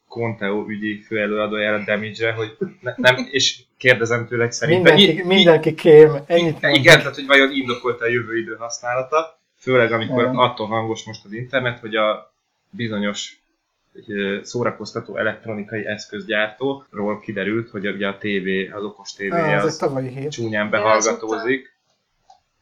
[0.07, 4.95] Conteo ügyi főelőadójára damage hogy ne, nem, és kérdezem tőle, hogy szerintem...
[4.95, 9.41] Mindenki, i- mindenki kém, ennyit i- igen, tehát hogy vajon indokolt a jövő idő használata,
[9.63, 10.35] főleg amikor Igen.
[10.35, 12.33] attól hangos most az internet, hogy a
[12.69, 13.41] bizonyos
[14.41, 20.27] szórakoztató elektronikai eszközgyártóról kiderült, hogy ugye a TV, az okos TV Á, egy az hír.
[20.27, 21.71] csúnyán De behallgatózik.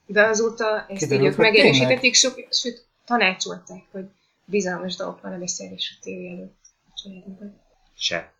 [0.06, 4.06] De azóta ezt Kiderült, így ők megerősítették, sok, sőt, tanácsolták, hogy
[4.46, 6.60] bizalmas dolgok van a beszélés a tévé előtt.
[6.90, 7.62] a családban.
[7.98, 8.34] Se.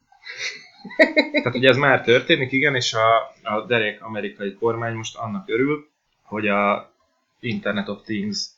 [1.42, 5.90] Tehát ugye ez már történik, igen, és a, a derék amerikai kormány most annak örül,
[6.22, 6.91] hogy a
[7.42, 8.50] Internet of Things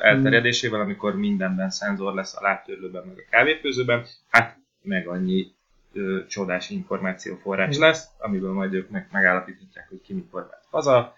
[0.00, 5.52] elterjedésével, amikor mindenben szenzor lesz a láttörlőben, meg a kávéfőzőben, hát meg annyi
[5.92, 11.14] ö, csodás információforrás lesz, amiből majd ők meg, megállapíthatják, hogy ki mikor vált haza,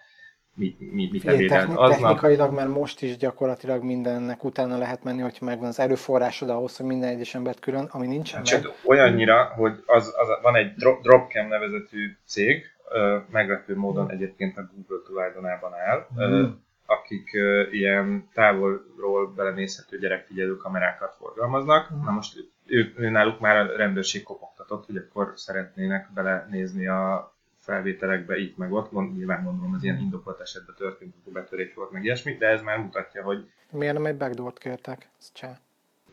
[0.53, 1.89] mit, mit, mit Figyelj, techni- aznap.
[1.89, 6.85] technikailag már most is gyakorlatilag mindennek utána lehet menni, hogyha megvan az erőforrásod ahhoz, hogy
[6.85, 8.47] minden egyes embert külön, ami nincsen meg.
[8.49, 14.57] Csak olyannyira, hogy az, az, van egy Dro- Dropcam nevezetű cég, ö, meglepő módon egyébként
[14.57, 16.47] a Google tulajdonában áll, ö,
[16.85, 21.89] akik uh, ilyen távolról belenézhető gyerekfigyelő kamerákat forgalmaznak.
[21.89, 28.37] Na most ő, ő náluk már a rendőrség kopogtatott, hogy akkor szeretnének belenézni a felvételekbe
[28.37, 32.03] itt meg ott, mond, nyilván gondolom az ilyen indokolt esetben történt, akkor betörés volt meg
[32.03, 33.49] ilyesmi, de ez már mutatja, hogy...
[33.71, 35.09] Miért nem egy backdoor-t kértek?
[35.19, 35.59] Ez csá.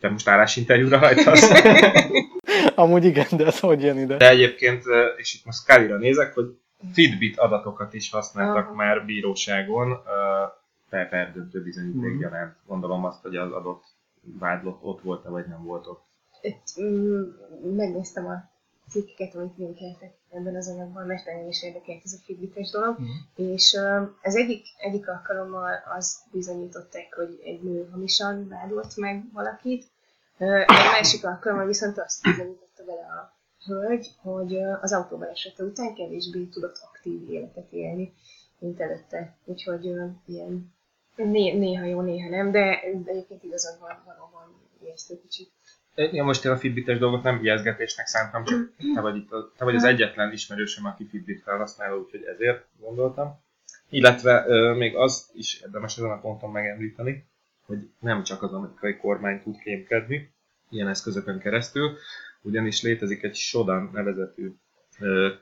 [0.00, 1.50] Te most állásinterjúra hajtasz?
[2.74, 4.16] Amúgy igen, de ez hogy jön ide?
[4.16, 4.82] De egyébként,
[5.16, 6.56] és itt most Scully-ra nézek, hogy
[6.92, 8.74] Fitbit adatokat is használtak Aha.
[8.74, 10.02] már bíróságon,
[10.92, 12.20] per, per döntő bizonyíték Mhm.
[12.20, 12.56] gyanánt.
[12.66, 13.84] Gondolom azt, hogy az adott
[14.22, 16.02] vádlott ott volt-e, vagy nem volt ott.
[16.40, 17.22] Itt, mm,
[17.76, 18.50] megnéztem a
[18.90, 23.08] cikkeket, amit linkeltek ebben az anyagban, mert engem is érdekelt ez a fitbites dolog, Mhm.
[23.34, 23.76] és
[24.22, 29.84] az egyik, egyik alkalommal azt bizonyították, hogy egy nő hamisan vádolt meg valakit,
[30.38, 33.32] egy másik alkalommal viszont azt bizonyította vele a
[33.66, 38.12] hölgy, hogy az autóbalesete után kevésbé tudott aktív életet élni,
[38.58, 39.36] mint előtte.
[39.44, 39.84] Úgyhogy
[40.26, 40.72] ilyen
[41.16, 45.50] né- néha jó, néha nem, de, de egyébként igazad van, valóban ijesztő kicsit.
[45.94, 49.64] Ja, most én a Fitbites dolgot nem ijeszgetésnek szántam, csak te vagy, itt a, te
[49.64, 53.40] vagy az egyetlen ismerősöm, aki Fitbit felhasználó, úgyhogy ezért gondoltam.
[53.88, 57.26] Illetve ö, még az is érdemes ezen a ponton megemlíteni,
[57.66, 60.32] hogy nem csak az amerikai kormány tud kémkedni
[60.70, 61.96] ilyen eszközökön keresztül,
[62.42, 64.52] ugyanis létezik egy Shodan nevezetű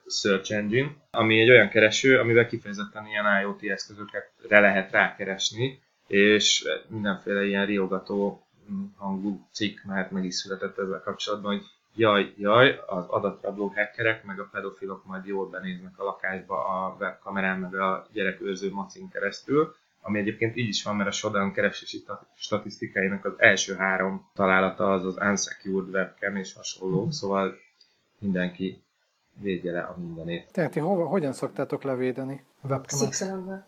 [0.07, 7.45] search engine, ami egy olyan kereső, amivel kifejezetten ilyen IoT eszközökre lehet rákeresni, és mindenféle
[7.45, 13.05] ilyen riogató mm, hangú cikk már meg is született ezzel kapcsolatban, hogy jaj, jaj, az
[13.07, 18.71] adatrabló hackerek meg a pedofilok majd jól benéznek a lakásba a webkamerán meg a gyerekőrző
[18.71, 23.75] macin keresztül, ami egyébként így is van, mert a Shodan keresési sta- statisztikáinak az első
[23.75, 27.59] három találata az az unsecured webcam és hasonló, szóval
[28.19, 28.83] mindenki
[29.41, 30.53] védje le a mindenét.
[30.53, 33.05] Tehát ti hova, hogyan szoktátok levédeni a webcamet?
[33.05, 33.67] Szikszalomban.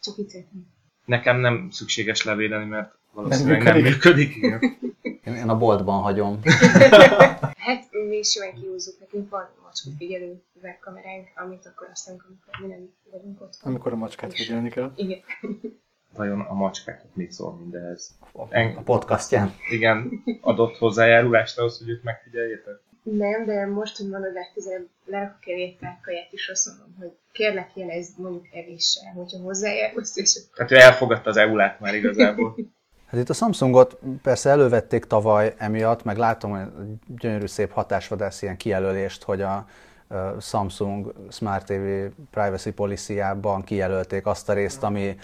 [0.00, 0.66] Csak vicceltem.
[1.04, 3.92] Nekem nem szükséges levédeni, mert valószínűleg nem működik.
[3.92, 4.36] működik.
[4.36, 4.60] igen.
[5.24, 6.38] Én, én a boltban hagyom.
[7.68, 12.66] Hát mi is simán kihúzzuk, nekünk van macska figyelő webkameránk, amit akkor használunk, amikor mi
[12.66, 13.58] nem vagyunk ott.
[13.62, 14.92] Amikor a macskát figyelni kell.
[14.96, 15.20] Igen.
[16.14, 18.18] Vajon a macskáknak mit szól mindehhez?
[18.76, 19.54] A podcastján.
[19.70, 22.80] Igen, adott hozzájárulást ahhoz, hogy őt megfigyeljétek?
[23.16, 27.70] Nem, de most, hogy mondod, legközelebb lerakok elé egy kaját, és azt mondom, hogy kérlek
[27.74, 32.56] jelezd mondjuk evéssel, hogyha hozzájárulsz, és Tehát ő elfogadta az EULÁT már igazából.
[33.06, 36.66] Hát itt a Samsungot persze elővették tavaly emiatt, meg látom hogy
[37.18, 39.66] gyönyörű szép hatásvadász ilyen kijelölést, hogy a
[40.40, 45.16] Samsung Smart TV Privacy Policy-ában kijelölték azt a részt, ami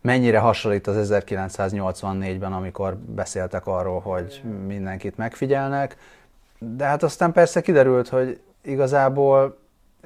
[0.00, 5.96] mennyire hasonlít az 1984-ben, amikor beszéltek arról, hogy mindenkit megfigyelnek.
[6.62, 9.58] De hát aztán persze kiderült, hogy igazából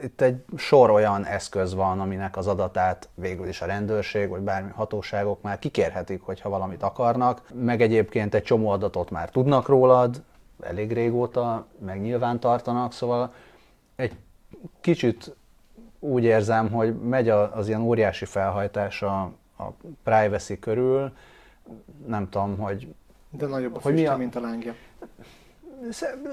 [0.03, 4.71] itt egy sor olyan eszköz van, aminek az adatát végül is a rendőrség, vagy bármi
[4.71, 10.23] hatóságok már kikérhetik, hogyha valamit akarnak, meg egyébként egy csomó adatot már tudnak rólad,
[10.61, 13.33] elég régóta, meg nyilván tartanak, szóval
[13.97, 14.17] egy
[14.81, 15.37] kicsit
[15.99, 19.21] úgy érzem, hogy megy az ilyen óriási felhajtás a,
[19.59, 19.65] a
[20.03, 21.13] privacy körül,
[22.07, 22.95] nem tudom, hogy
[23.31, 24.75] De nagyobb a Hogy mi füstje, a- mint a lángja.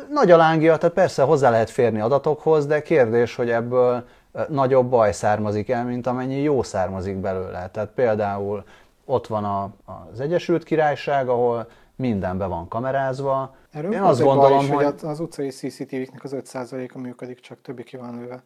[0.10, 4.04] Nagy a lángja, tehát persze hozzá lehet férni adatokhoz, de kérdés, hogy ebből
[4.48, 7.70] nagyobb baj származik el, mint amennyi jó származik belőle.
[7.70, 8.64] Tehát például
[9.06, 9.70] ott van a,
[10.12, 13.56] az Egyesült Királyság, ahol minden be van kamerázva.
[13.72, 17.62] Erről Én az azt gondolom, is, hogy az, az utcai CCTV-knek az 5%-a működik, csak
[17.62, 18.44] többi ki van lőve.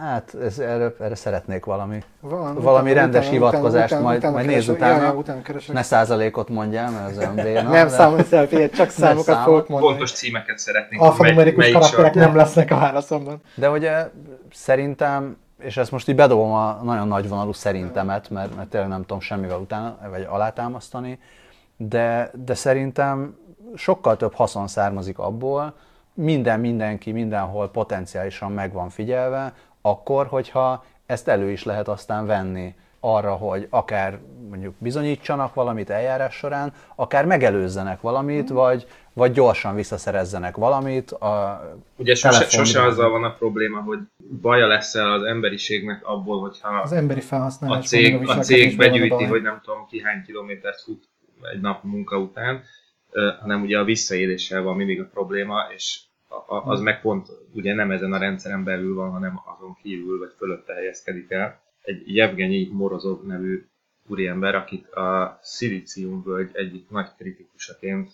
[0.00, 4.96] Hát ez, erre, erre szeretnék valami, Van, valami rendes hivatkozást, majd, majd nézz keresek, utána.
[4.96, 5.74] Ja, ja, utána keresek.
[5.74, 7.70] Ne százalékot mondjál, mert az béna.
[7.70, 9.44] nem számolj szelfiét, csak számokat számok.
[9.44, 9.92] fogok mondani.
[9.92, 11.02] Pontos címeket szeretnénk.
[11.02, 12.22] Alfanumerikus karakterek sor.
[12.22, 13.40] nem lesznek a válaszomban.
[13.54, 14.10] De ugye
[14.52, 19.20] szerintem, és ezt most így bedobom a nagyon nagyvonalú szerintemet, mert, mert tényleg nem tudom
[19.20, 21.18] semmivel utána, vagy alátámasztani,
[21.76, 23.36] de, de szerintem
[23.74, 25.74] sokkal több haszon származik abból,
[26.14, 29.52] minden mindenki mindenhol potenciálisan meg van figyelve,
[29.90, 34.18] akkor, hogyha ezt elő is lehet aztán venni arra, hogy akár
[34.48, 41.10] mondjuk bizonyítsanak valamit eljárás során, akár megelőzzenek valamit, vagy, vagy gyorsan visszaszerezzenek valamit.
[41.10, 41.60] A
[41.96, 43.98] Ugye sose, telefon- sose azzal van a probléma, hogy
[44.40, 47.86] baja lesz el az emberiségnek abból, hogyha Az emberi a felhasználás.
[47.86, 51.04] cég, mondom, a is cég begyűjti, a hogy nem tudom ki hány kilométert fut
[51.54, 52.62] egy nap munka után,
[53.40, 56.05] hanem ugye a visszaéléssel van mindig a probléma, és a- a-
[56.46, 60.74] az meg pont ugye nem ezen a rendszeren belül van, hanem azon kívül vagy fölötte
[60.74, 61.60] helyezkedik el.
[61.82, 63.66] Egy Jevgenyi Morozov nevű
[64.08, 68.10] úriember, akit a Szilícium völgy egyik nagy kritikusaként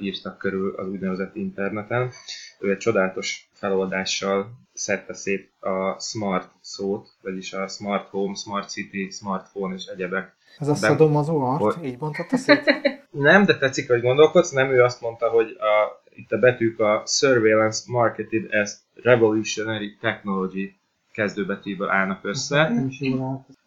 [0.00, 2.10] írtak körül az úgynevezett interneten.
[2.58, 9.10] Ő egy csodálatos feloldással szedte szét a smart szót, vagyis a smart home, smart city,
[9.10, 10.34] smartphone és egyebek.
[10.58, 12.62] Ez a szadom az art, így mondhatta szét?
[13.10, 17.02] Nem, de tetszik, hogy gondolkodsz, nem ő azt mondta, hogy a, itt a betűk a
[17.06, 20.74] surveillance marketed as revolutionary technology
[21.12, 22.58] kezdőbetűből állnak össze.
[22.58, 22.92] Állt.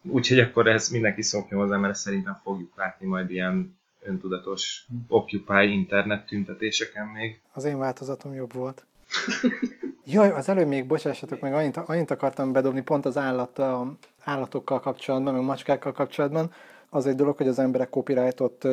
[0.02, 6.26] Úgyhogy akkor ez mindenki szokjon hozzá, mert szerintem fogjuk látni majd ilyen öntudatos Occupy internet
[6.26, 7.40] tüntetéseken még.
[7.52, 8.86] Az én változatom jobb volt.
[10.06, 14.80] Jaj, az előbb még bocsássatok meg, annyit, annyit akartam bedobni pont az állat, a, állatokkal
[14.80, 16.52] kapcsolatban, meg macskákkal kapcsolatban.
[16.88, 18.66] Az egy dolog, hogy az emberek copyrightot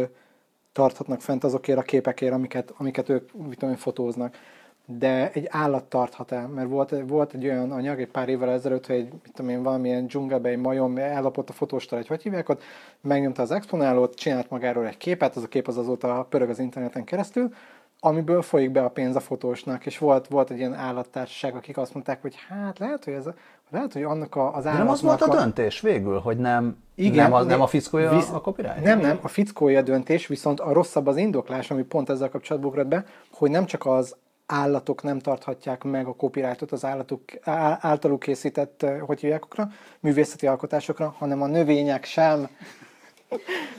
[0.72, 4.38] tarthatnak fent azokért a képekért, amiket, amiket ők mit tudom, fotóznak.
[4.86, 8.86] De egy állat tarthat el, mert volt, volt egy olyan anyag egy pár évvel ezelőtt,
[8.86, 12.50] hogy egy, mit tudom én, valamilyen dzsungelbe egy majom ellapott a fotóstal, egy hogy hívják
[12.50, 12.64] ott,
[13.02, 17.04] megnyomta az exponálót, csinált magáról egy képet, az a kép az azóta pörög az interneten
[17.04, 17.54] keresztül,
[18.04, 21.94] amiből folyik be a pénz a fotósnak, és volt, volt egy ilyen állattársaság, akik azt
[21.94, 23.30] mondták, hogy hát lehet, hogy ez
[23.70, 26.78] lehet, hogy annak a, az De állatnak nem az volt a döntés végül, hogy nem,
[27.06, 28.84] Igen, nem, a, ne- nem a fickója visz- a copyright?
[28.84, 32.72] Nem, nem, a fickója a döntés, viszont a rosszabb az indoklás, ami pont ezzel kapcsolatban
[32.72, 37.22] ugrott be, hogy nem csak az állatok nem tarthatják meg a copyrightot az állatok
[37.80, 39.68] általuk készített, hogy hívják okra,
[40.00, 42.48] művészeti alkotásokra, hanem a növények sem.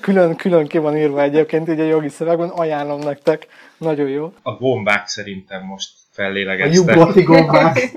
[0.00, 3.46] Külön, külön ki van írva egyébként így a jogi szövegben, ajánlom nektek,
[3.78, 4.32] nagyon jó.
[4.42, 6.94] A gombák szerintem most A fellélegeztek.
[6.96, 7.90] nyugati gombák.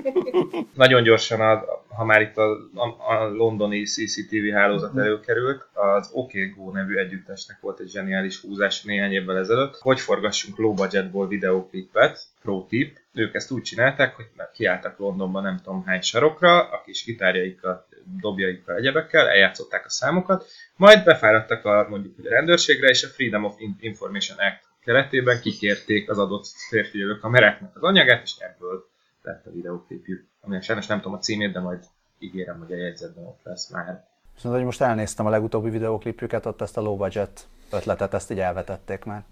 [0.74, 1.64] Nagyon gyorsan, a,
[1.96, 7.80] ha már itt a, a, a londoni CCTV hálózat előkerült, az OKGo nevű együttesnek volt
[7.80, 12.98] egy zseniális húzás néhány évvel ezelőtt, hogy forgassunk low budgetból videóklipet, pro tip.
[13.12, 17.86] Ők ezt úgy csinálták, hogy kiálltak Londonban nem tudom hány sarokra, a kis gitárjaikkal,
[18.20, 23.54] dobjaikkal, egyebekkel, eljátszották a számokat, majd befáradtak a, mondjuk a rendőrségre, és a Freedom of
[23.78, 28.84] Information Act keretében kikérték az adott férfiülő kameráknak az anyagát, és ebből
[29.26, 30.28] lett a videóklipjük.
[30.40, 31.84] Aminek sajnos nem tudom a címét, de majd
[32.18, 34.04] ígérem, hogy a jegyzetben ott lesz már.
[34.34, 38.40] Viszont hogy most elnéztem a legutóbbi videoklipjüket, ott ezt a low budget ötletet, ezt így
[38.40, 39.24] elvetették már.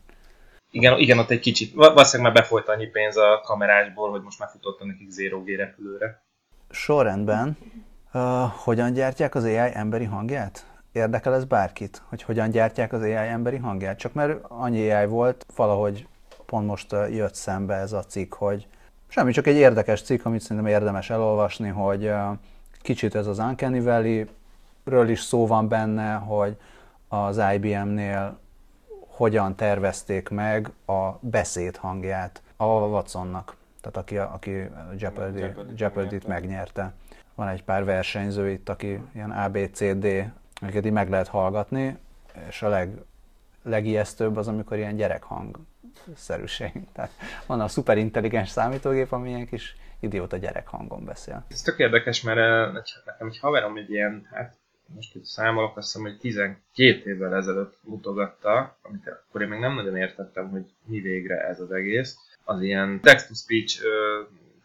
[0.71, 4.39] Igen, igen, ott egy kicsit, va- valószínűleg már befolyt annyi pénz a kamerásból, hogy most
[4.39, 6.23] már futottam nekik Zero G repülőre.
[6.71, 7.57] Sorrendben,
[8.13, 10.67] uh, hogyan gyártják az AI emberi hangját?
[10.93, 13.99] Érdekel ez bárkit, hogy hogyan gyártják az AI emberi hangját?
[13.99, 16.07] Csak mert annyi AI volt, valahogy
[16.47, 18.67] pont most jött szembe ez a cikk, hogy
[19.15, 22.13] semmi, csak egy érdekes cikk, amit szerintem érdemes elolvasni, hogy
[22.83, 26.57] kicsit ez az Uncanny Valley-ről is szó van benne, hogy
[27.09, 28.39] az IBM-nél
[29.07, 34.51] hogyan tervezték meg a beszéd hangját a Watsonnak, tehát aki, aki
[34.99, 36.93] Jeopardy, Jeopardy-t Jeopardy-t megnyerte.
[37.35, 41.99] Van egy pár versenyző itt, aki ilyen ABCD, akiket így meg lehet hallgatni,
[42.49, 42.91] és a leg,
[43.63, 45.59] legijesztőbb az, amikor ilyen gyerekhang
[46.15, 46.73] szerűség.
[46.95, 47.11] Tehát
[47.47, 51.45] van a szuperintelligens számítógép, ami ilyen kis idióta gyerekhangon beszél.
[51.49, 54.57] Ez tök érdekes, mert eh, nekem egy haverom egy ilyen, hát
[54.95, 59.75] most hogy számolok, azt hiszem, hogy 12 évvel ezelőtt mutogatta, amit akkor én még nem
[59.75, 63.83] nagyon értettem, hogy mi végre ez az egész, az ilyen text-to-speech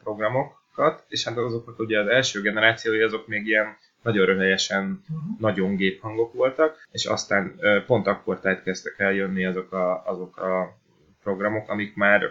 [0.04, 5.04] programokat, és hát azokat ugye az első generációi, azok még ilyen nagyon röhelyesen,
[5.40, 10.78] nagyon géphangok voltak, és aztán pont akkor tehát kezdtek el azok a, azok a
[11.30, 12.22] programok, amik már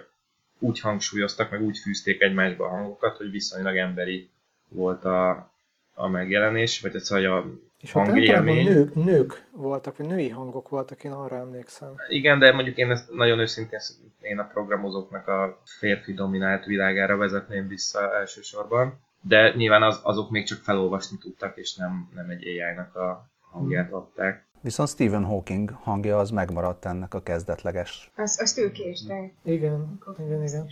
[0.58, 4.30] úgy hangsúlyoztak, meg úgy fűzték egymásba a hangokat, hogy viszonylag emberi
[4.68, 5.50] volt a,
[5.94, 7.44] a megjelenés, vagy ez, hogy a
[7.80, 8.64] És általában hangélmény.
[8.64, 11.94] nők, nők voltak, vagy női hangok voltak, én arra emlékszem.
[12.08, 13.80] Igen, de mondjuk én ezt nagyon őszintén
[14.20, 19.00] én a programozóknak a férfi dominált világára vezetném vissza elsősorban.
[19.20, 23.92] De nyilván az, azok még csak felolvasni tudtak, és nem, nem egy AI-nak a hangját
[23.92, 24.44] adták.
[24.60, 28.10] Viszont Stephen Hawking hangja az megmaradt ennek a kezdetleges.
[28.16, 29.32] Azt, azt ők késtek.
[29.44, 30.66] Igen, igen, igen.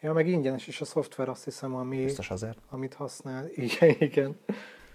[0.00, 2.58] Ja, meg ingyenes is a szoftver, azt hiszem, ami, Biztos azért.
[2.70, 3.46] amit használ.
[3.54, 4.40] Igen, igen.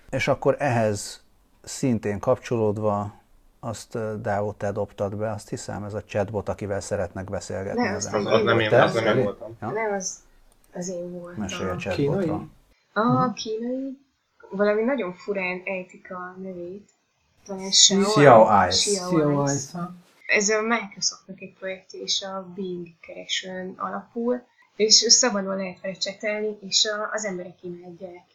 [0.09, 1.23] És akkor ehhez
[1.61, 3.13] szintén kapcsolódva
[3.59, 7.83] azt Dávó, te dobtad be, azt hiszem, ez a chatbot, akivel szeretnek beszélgetni.
[7.83, 8.13] Nem, ezen.
[8.13, 9.57] azt Az, az nem én, az nem én voltam.
[9.61, 9.71] Ja?
[9.71, 10.19] Nem, az,
[10.73, 11.41] az én voltam.
[11.41, 11.95] Mesélj a Kínai?
[11.95, 12.49] chatbotról.
[12.93, 13.97] A kínai
[14.49, 16.89] valami nagyon furán ejtik a nevét.
[18.83, 19.73] Xiao Eyes.
[20.27, 26.57] Ez a Microsoftnak egy projektje, és a Bing keresőn alapul, és szabadon lehet vele csetelni,
[26.61, 28.25] és a, az emberek imádják.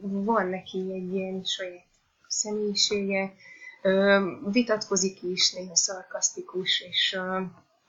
[0.00, 1.84] Van neki egy ilyen saját
[2.28, 3.34] személyisége,
[3.82, 7.40] ö, vitatkozik is, néha szarkasztikus, és ö,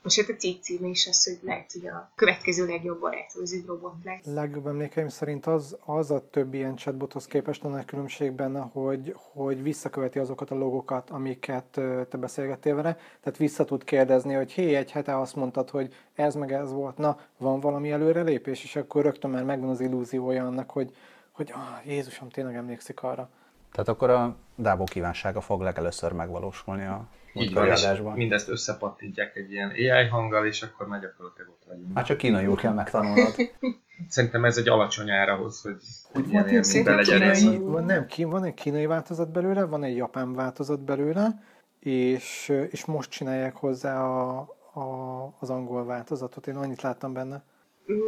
[0.04, 3.52] Most hát a cikk címe is az, hogy lehet, hogy a következő legjobb barátom az
[3.52, 4.24] egy robot lesz.
[4.24, 9.14] Legjobb emlékeim szerint az, az a többi ilyen chatbothoz képest a nagy különbség benne, hogy,
[9.16, 11.64] hogy visszaköveti azokat a logokat, amiket
[12.08, 12.96] te beszélgettél vele.
[13.20, 16.96] Tehát vissza tud kérdezni, hogy hé, egy hete azt mondtad, hogy ez meg ez volt,
[16.96, 20.96] na, van valami előrelépés, és akkor rögtön már megvan az illúziója annak, hogy,
[21.32, 23.28] hogy ah, Jézusom, tényleg emlékszik arra.
[23.72, 29.50] Tehát akkor a Dábó kívánsága fog legelőször megvalósulni a így van, és mindezt összepattintják egy
[29.50, 31.96] ilyen AI hanggal, és akkor már gyakorlatilag ott vagyunk.
[31.96, 33.34] Hát csak kínaiul kell megtanulnod.
[34.08, 35.76] Szerintem ez egy alacsony árahoz, hogy,
[36.12, 37.58] hogy ilyen élményben legyen ez.
[37.58, 41.42] Van, nem, van egy kínai változat belőle, van egy japán változat belőle,
[41.80, 44.38] és, és most csinálják hozzá a,
[44.72, 46.46] a, az angol változatot.
[46.46, 47.44] Én annyit láttam benne.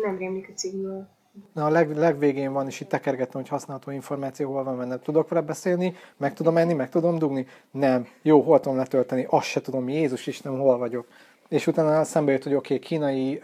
[0.03, 1.16] Nem rémlik a címről.
[1.53, 4.99] Na, a leg, legvégén van, és itt tekergettem, hogy használható információ hol van benne.
[4.99, 7.46] Tudok vele beszélni, meg tudom menni, meg tudom dugni?
[7.70, 8.07] Nem.
[8.22, 9.27] Jó, hol tudom letölteni?
[9.31, 11.07] Azt se tudom, Jézus Isten, hol vagyok.
[11.49, 13.42] És utána szembe jött, hogy oké, okay, kínai,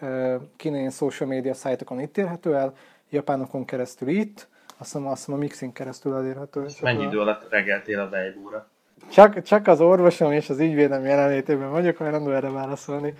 [0.56, 2.74] kínai social media szájtokon itt érhető el,
[3.10, 6.66] japánokon keresztül itt, azt hiszem, azt hiszem a mixing keresztül elérhető.
[6.80, 8.68] Mennyi idő alatt regeltél a Weibo-ra?
[9.10, 13.14] Csak, csak az orvosom és az ügyvédem jelenlétében vagyok hajlandó erre válaszolni.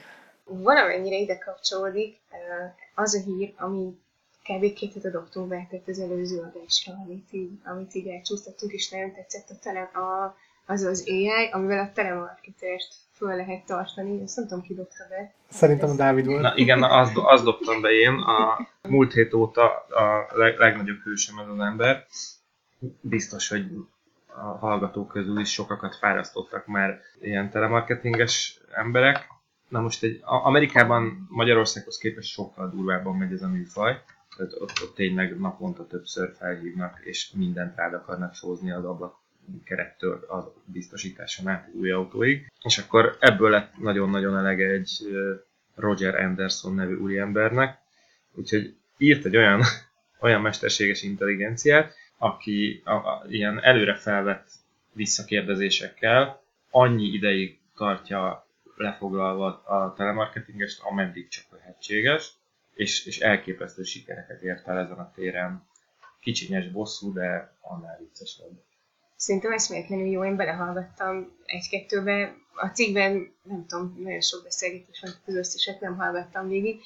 [0.45, 2.21] Valamennyire ide kapcsolódik
[2.95, 4.01] az a hír, ami
[4.43, 4.73] kb.
[4.73, 9.49] két hét október, tehát az előző adásra, amit így, amit így elcsúsztattunk, és nagyon tetszett
[9.49, 14.23] a tele, a, az az AI, amivel a telemarketert föl lehet tartani.
[14.23, 15.35] Ezt nem tudom, ki dobta be.
[15.49, 16.41] Szerintem a Dávid volt.
[16.41, 18.13] Na igen, azt, azt dobtam be én.
[18.13, 22.07] A múlt hét óta a leg, legnagyobb hősem ez az ember.
[23.01, 23.65] Biztos, hogy
[24.27, 29.27] a hallgatók közül is sokakat fárasztottak már ilyen telemarketinges emberek.
[29.69, 34.03] Na most egy, Amerikában Magyarországhoz képest sokkal durvábban megy ez a műfaj.
[34.37, 39.21] Tehát ott, ott tényleg naponta többször felhívnak, és mindent rád akarnak sózni az ablak
[39.65, 42.53] kerettől a biztosításon át új autóig.
[42.63, 44.91] És akkor ebből lett nagyon-nagyon elege egy
[45.75, 47.79] Roger Anderson nevű úriembernek,
[48.33, 49.63] úgyhogy írt egy olyan,
[50.21, 54.51] olyan mesterséges intelligenciát, aki a, a, ilyen előre felvett
[54.93, 62.33] visszakérdezésekkel annyi ideig tartja lefoglalva a telemarketingest, ameddig csak lehetséges,
[62.75, 65.67] és, és elképesztő sikereket ért el ezen a téren.
[66.21, 68.63] Kicsinyes bosszú, de annál viccesebb.
[69.17, 72.35] Szerintem eszméletlenül jó, én belehallgattam egy-kettőbe.
[72.55, 76.81] A cikkben, nem tudom, nagyon sok beszélgetés van, az összeset nem hallgattam végig,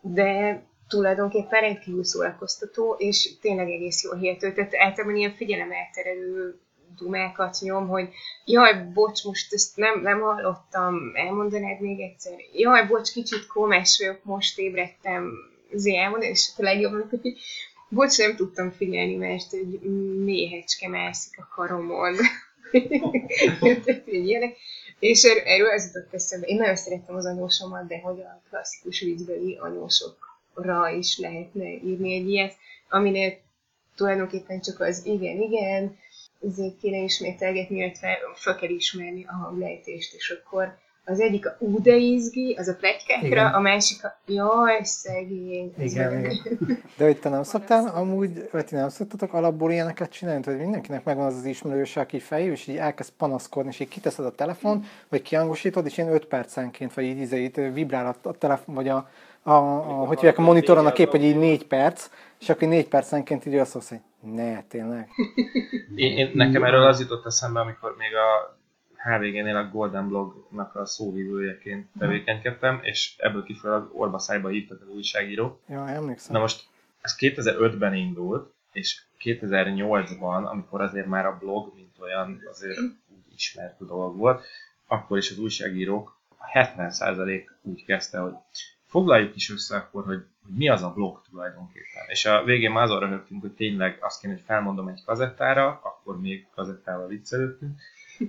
[0.00, 4.52] de tulajdonképpen rendkívül szórakoztató, és tényleg egész jól hihető.
[4.52, 6.60] Tehát általában ilyen figyelem elterelő
[6.96, 8.08] dumákat nyom, hogy
[8.44, 12.38] jaj, bocs, most ezt nem, nem hallottam, elmondanád még egyszer.
[12.52, 15.32] Jaj, bocs, kicsit komes vagyok, most ébredtem,
[15.74, 17.36] azért elmondani, és a legjobb, hogy
[17.88, 19.80] bocs, nem tudtam figyelni, mert egy
[20.24, 22.14] méhecske mászik a karomon.
[24.98, 26.46] és er, erről ez jutott eszembe.
[26.46, 32.28] Én nagyon szerettem az anyósomat, de hogy a klasszikus viccbeli anyósokra is lehetne írni egy
[32.28, 32.56] ilyet,
[32.88, 33.38] aminél
[33.96, 35.98] tulajdonképpen csak az igen, igen,
[36.48, 41.82] azért kéne ismételgetni, illetve fel kell ismerni a hanglejtést, és akkor az egyik a ú
[41.82, 45.74] de izgi, az a pletykákra, a másik a jaj, szegény.
[45.78, 46.38] Igen, igen.
[46.96, 51.04] De hogy te nem szoktál amúgy, vagy ti nem szoktatok alapból ilyeneket csinálni, hogy mindenkinek
[51.04, 54.84] megvan az az ismerős, aki fejű, és így elkezd panaszkodni, és így kiteszed a telefon,
[55.08, 59.08] vagy kiangosítod, és én 5 percenként, vagy így izeit vibrál a, a telefon, vagy a,
[59.42, 62.08] a, a, a hogy hívják a monitoron a kép, hogy így 4 perc,
[62.40, 65.08] és akkor 4 percenként így hogy ne, tényleg.
[65.94, 68.58] Én, én, nekem erről az jutott eszembe, amikor még a
[69.02, 75.60] HVG-nél a Golden Blognak a szóvívőjeként tevékenykedtem, és ebből kifolyólag orba szájba hívtak az újságírók.
[75.68, 76.32] Ja, emlékszem.
[76.32, 76.66] Na most
[77.00, 83.86] ez 2005-ben indult, és 2008-ban, amikor azért már a blog, mint olyan, azért úgy ismert
[83.86, 84.44] dolog volt,
[84.86, 88.32] akkor is az újságírók a 70% úgy kezdte, hogy
[88.90, 92.04] foglaljuk is össze akkor, hogy, hogy mi az a blog tulajdonképpen.
[92.06, 96.20] És a végén már azon röhögtünk, hogy tényleg azt kéne, hogy felmondom egy kazettára, akkor
[96.20, 97.80] még kazettával viccelődtünk,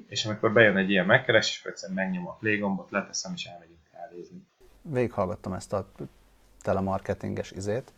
[0.07, 3.79] és amikor bejön egy ilyen megkeresés, akkor egyszerűen megnyom a play gombot, leteszem és elmegyünk
[3.91, 4.47] kávézni.
[4.81, 5.91] Végighallgattam ezt a
[6.61, 7.93] telemarketinges izét,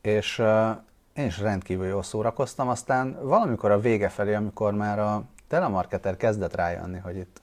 [0.00, 0.70] és uh,
[1.12, 6.54] én is rendkívül jól szórakoztam, aztán valamikor a vége felé, amikor már a telemarketer kezdett
[6.54, 7.40] rájönni, hogy itt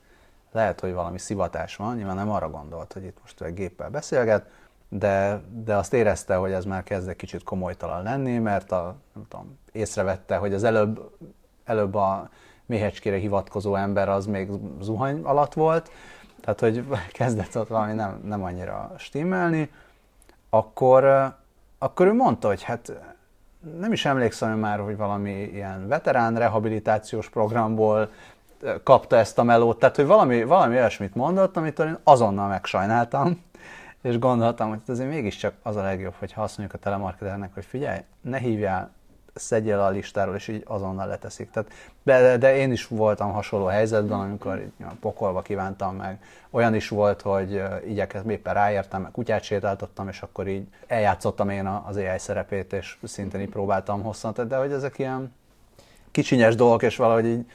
[0.51, 4.49] lehet, hogy valami szivatás van, nyilván nem arra gondolt, hogy itt most egy géppel beszélget,
[4.89, 9.25] de, de azt érezte, hogy ez már kezd egy kicsit komolytalan lenni, mert a, nem
[9.27, 11.09] tudom, észrevette, hogy az előbb,
[11.65, 12.29] előbb a
[12.65, 14.49] méhecskére hivatkozó ember az még
[14.81, 15.91] zuhany alatt volt,
[16.41, 16.85] tehát hogy
[17.19, 19.71] kezdett ott valami nem, nem annyira stimmelni,
[20.49, 21.33] akkor,
[21.77, 22.93] akkor ő mondta, hogy hát
[23.79, 28.09] nem is emlékszem már, hogy valami ilyen veterán rehabilitációs programból
[28.83, 33.43] kapta ezt a melót, tehát hogy valami, valami olyasmit mondott, amit én azonnal megsajnáltam,
[34.01, 37.99] és gondoltam, hogy azért mégiscsak az a legjobb, hogy azt mondjuk a telemarketernek, hogy figyelj,
[38.21, 38.91] ne hívjál,
[39.33, 41.51] szedjél a listáról, és így azonnal leteszik.
[41.51, 41.71] Tehát,
[42.03, 46.23] de, de én is voltam hasonló helyzetben, amikor így, pokolva kívántam meg.
[46.49, 51.65] Olyan is volt, hogy igyekeztem, éppen ráértem, meg kutyát sétáltattam, és akkor így eljátszottam én
[51.65, 54.33] az AI szerepét, és szintén így próbáltam hosszan.
[54.47, 55.33] De hogy ezek ilyen
[56.11, 57.45] kicsinyes dolgok, és valahogy így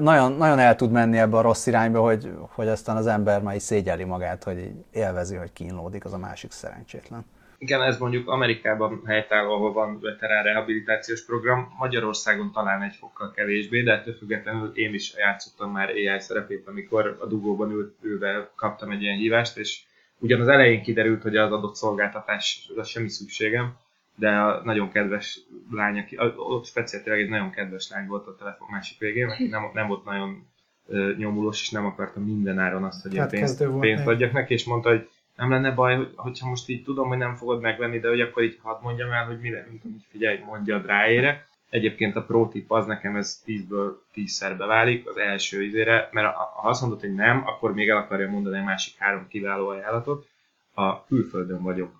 [0.00, 3.54] nagyon, nagyon el tud menni ebbe a rossz irányba, hogy, hogy aztán az ember már
[3.54, 7.24] így szégyeli magát, hogy így élvezi, hogy kínlódik az a másik szerencsétlen.
[7.58, 13.82] Igen, ez mondjuk Amerikában helytáll, ahol van veterán rehabilitációs program, Magyarországon talán egy fokkal kevésbé,
[13.82, 18.90] de ettől függetlenül én is játszottam már AI szerepét, amikor a dugóban ült, ülve kaptam
[18.90, 19.80] egy ilyen hívást, és
[20.18, 23.76] ugyan az elején kiderült, hogy az adott szolgáltatás az semmi szükségem,
[24.18, 25.40] de a nagyon kedves
[25.70, 29.70] lány, aki, ott speciálilag egy nagyon kedves lány volt a telefon másik végén, aki nem,
[29.72, 30.46] nem volt nagyon
[30.86, 34.64] uh, nyomulós, és nem akarta minden áron azt, hogy hát pénzt, pénzt adjak neki, és
[34.64, 38.08] mondta, hogy nem lenne baj, hogy, hogyha most így tudom, hogy nem fogod megvenni, de
[38.08, 41.46] hogy akkor így hadd mondjam el, hogy mire, mint hogy figyelj, mondjad ráére.
[41.70, 46.68] Egyébként a pro tip az nekem ez 10-ből 10-szer beválik az első izére, mert ha
[46.68, 50.26] azt mondod, hogy nem, akkor még el akarja mondani a másik három kiváló ajánlatot.
[50.74, 51.97] A külföldön vagyok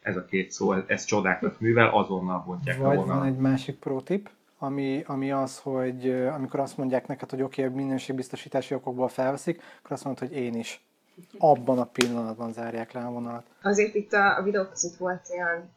[0.00, 4.30] ez a két szó, ez csodákat művel, azonnal bontják Vagy a van egy másik protip,
[4.58, 9.92] ami, ami az, hogy amikor azt mondják neked, hogy oké, okay, minőségbiztosítási okokból felveszik, akkor
[9.92, 10.84] azt mondod, hogy én is.
[11.38, 13.46] Abban a pillanatban zárják le a vonalat.
[13.62, 15.70] Azért itt a, a videó között volt olyan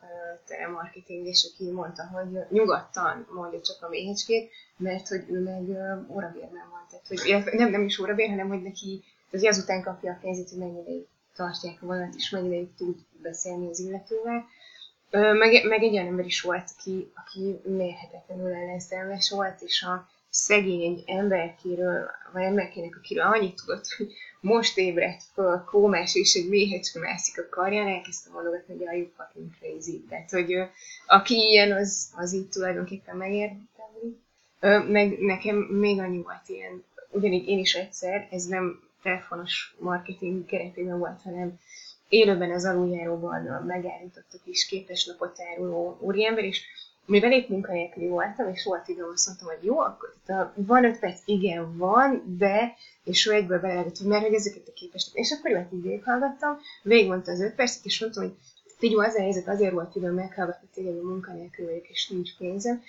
[0.48, 5.64] telemarketing, és aki mondta, hogy nyugodtan mondja csak a méhecskét, mert hogy ő meg
[6.10, 6.86] órabérben van.
[6.90, 10.60] Tehát, hogy nem, nem is órabér, hanem hogy neki az azután kapja a pénzét, hogy
[10.60, 14.46] mennyi ideig tartják a vonat, és mennyi ideig tud beszélni az illetővel.
[15.10, 21.04] Meg, meg egy olyan ember is volt, aki, aki mérhetetlenül ellenszenves volt, és a szegény
[21.06, 27.40] emberkéről, vagy emberkének, akiről annyit tudott, hogy most ébredt föl, kómás, és egy méhecske mászik
[27.40, 30.06] a karján, elkezdte mondogatni, hogy a you fucking crazy.
[30.10, 30.56] Tehát, hogy
[31.08, 34.22] aki ilyen, az, az így tulajdonképpen megérteni.
[34.92, 41.00] Meg nekem még annyi volt ilyen, ugyanígy én is egyszer, ez nem telefonos marketing keretében
[41.00, 41.60] volt, hanem
[42.10, 46.66] élőben az aluljáróban megállítottuk is lapot áruló úriember, és
[47.06, 50.14] mivel épp munkanélküli voltam, és volt időm, azt mondtam, hogy jó, akkor
[50.56, 54.74] van öt perc, igen, van, de, és ő egyből beleadott, hogy mert hogy ezeket a
[54.74, 55.14] képesek.
[55.14, 58.34] És akkor jött így végighallgattam, végigmondta az öt percet, és mondtam, hogy
[58.78, 62.84] figyelj, az a helyzet, azért volt időm meghallgatni téged, hogy munkanélkül vagyok, és nincs pénzem.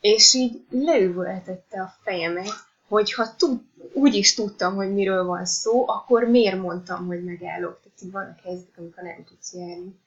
[0.00, 3.60] És így leüvöltette a fejemet, hogyha tud,
[3.92, 7.80] úgy is tudtam, hogy miről van szó, akkor miért mondtam, hogy megállok.
[7.82, 9.98] Tehát így vannak helyzetek, amikor nem tudsz járni.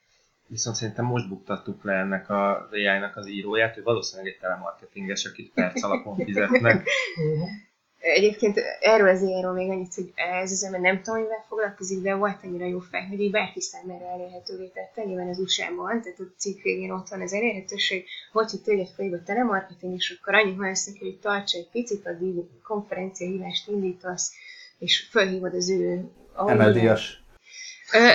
[0.48, 5.54] Viszont szerintem most buktattuk le ennek a AI-nak az íróját, hogy valószínűleg egy telemarketinges, akit
[5.54, 6.88] perc alapon fizetnek.
[8.04, 12.16] Egyébként erről az ilyenről még annyit, hogy ez az ember nem tudom, mivel foglalkozik, de
[12.16, 16.34] volt annyira jó fej, hogy így bárki számára elérhetővé tette, nyilván az USA-ban, tehát a
[16.38, 18.62] cikk végén ott van az elérhetőség, hogy hogy
[18.96, 23.68] téged a telemarketing, és akkor annyit van neki, hogy tartsa egy picit, addig konferencia hívást
[23.68, 24.34] indítasz,
[24.80, 26.10] és felhívod az ő...
[26.48, 27.24] Emeldias.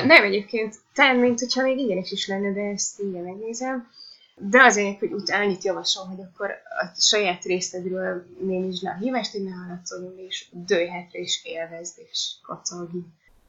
[0.06, 3.90] Nem egyébként, talán mint hogyha még ingyenes is lenne, de ezt igen megnézem.
[4.38, 9.32] De azért, hogy utána annyit javaslom, hogy akkor a saját részedről nézd le a hívást,
[9.32, 12.96] hogy ne hallatszódjon, és dőj hátra, és élvezd, és kacagj.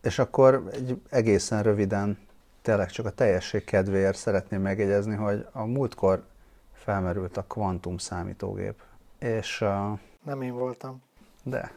[0.01, 2.17] És akkor egy egészen röviden,
[2.61, 6.23] tényleg csak a teljesség kedvéért szeretném megjegyezni, hogy a múltkor
[6.73, 8.81] felmerült a kvantum számítógép,
[9.19, 9.61] és...
[9.61, 11.01] Uh, Nem én voltam.
[11.43, 11.71] De,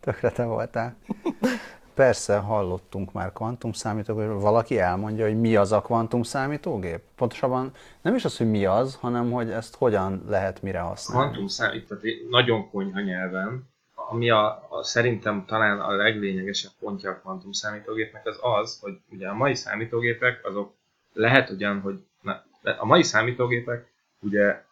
[0.00, 0.96] tökre te voltál.
[1.98, 7.00] persze hallottunk már kvantumszámítógépről, valaki elmondja, hogy mi az a kvantumszámítógép?
[7.16, 7.72] Pontosabban
[8.02, 11.24] nem is az, hogy mi az, hanem hogy ezt hogyan lehet mire használni.
[11.24, 18.38] Kvantumszámítógép nagyon konyha nyelven, ami a, a, szerintem talán a leglényegesebb pontja a kvantumszámítógépnek az
[18.40, 20.74] az, hogy ugye a mai számítógépek azok
[21.12, 22.44] lehet ugyan, hogy na,
[22.78, 24.62] a mai számítógépek ugye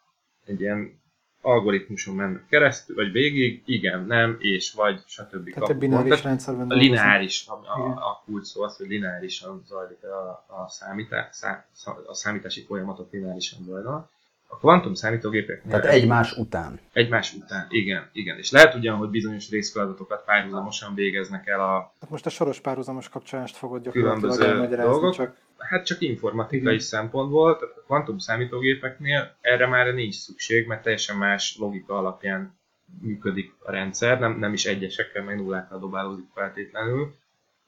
[0.45, 1.01] egy ilyen
[1.41, 5.53] algoritmuson mennek keresztül, vagy végig, igen, nem, és vagy, stb.
[5.53, 10.03] Tehát a bináris rendszerben A lineáris, a, a, a kult szó az, hogy lineárisan zajlik
[10.03, 11.65] a, a, számítás, szá,
[12.07, 14.09] a számítási folyamatok lineárisan zajlanak.
[14.47, 15.61] A kvantum számítógépek...
[15.69, 16.79] Tehát egymás után.
[16.93, 18.37] Egymás után, igen, igen.
[18.37, 21.93] És lehet ugyan, hogy bizonyos részfeladatokat párhuzamosan végeznek el a...
[22.01, 25.13] Hát most a soros párhuzamos kapcsolást fogod gyakorlatilag dolgok.
[25.13, 25.35] Csak...
[25.57, 26.85] Hát csak informatikai igen.
[26.85, 32.57] szempontból, tehát a kvantum számítógépeknél erre már nincs szükség, mert teljesen más logika alapján
[33.01, 37.15] működik a rendszer, nem, nem is egyesekkel, meg nullákkal dobálódik feltétlenül.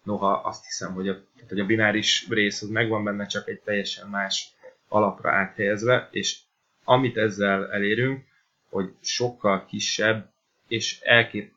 [0.04, 3.60] Noha azt hiszem, hogy a, tehát, hogy a bináris rész az megvan benne, csak egy
[3.60, 4.54] teljesen más
[4.88, 6.38] alapra áthelyezve, és
[6.84, 8.24] amit ezzel elérünk,
[8.70, 10.32] hogy sokkal kisebb
[10.68, 11.54] és elkép,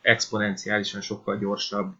[0.00, 1.94] exponenciálisan sokkal gyorsabb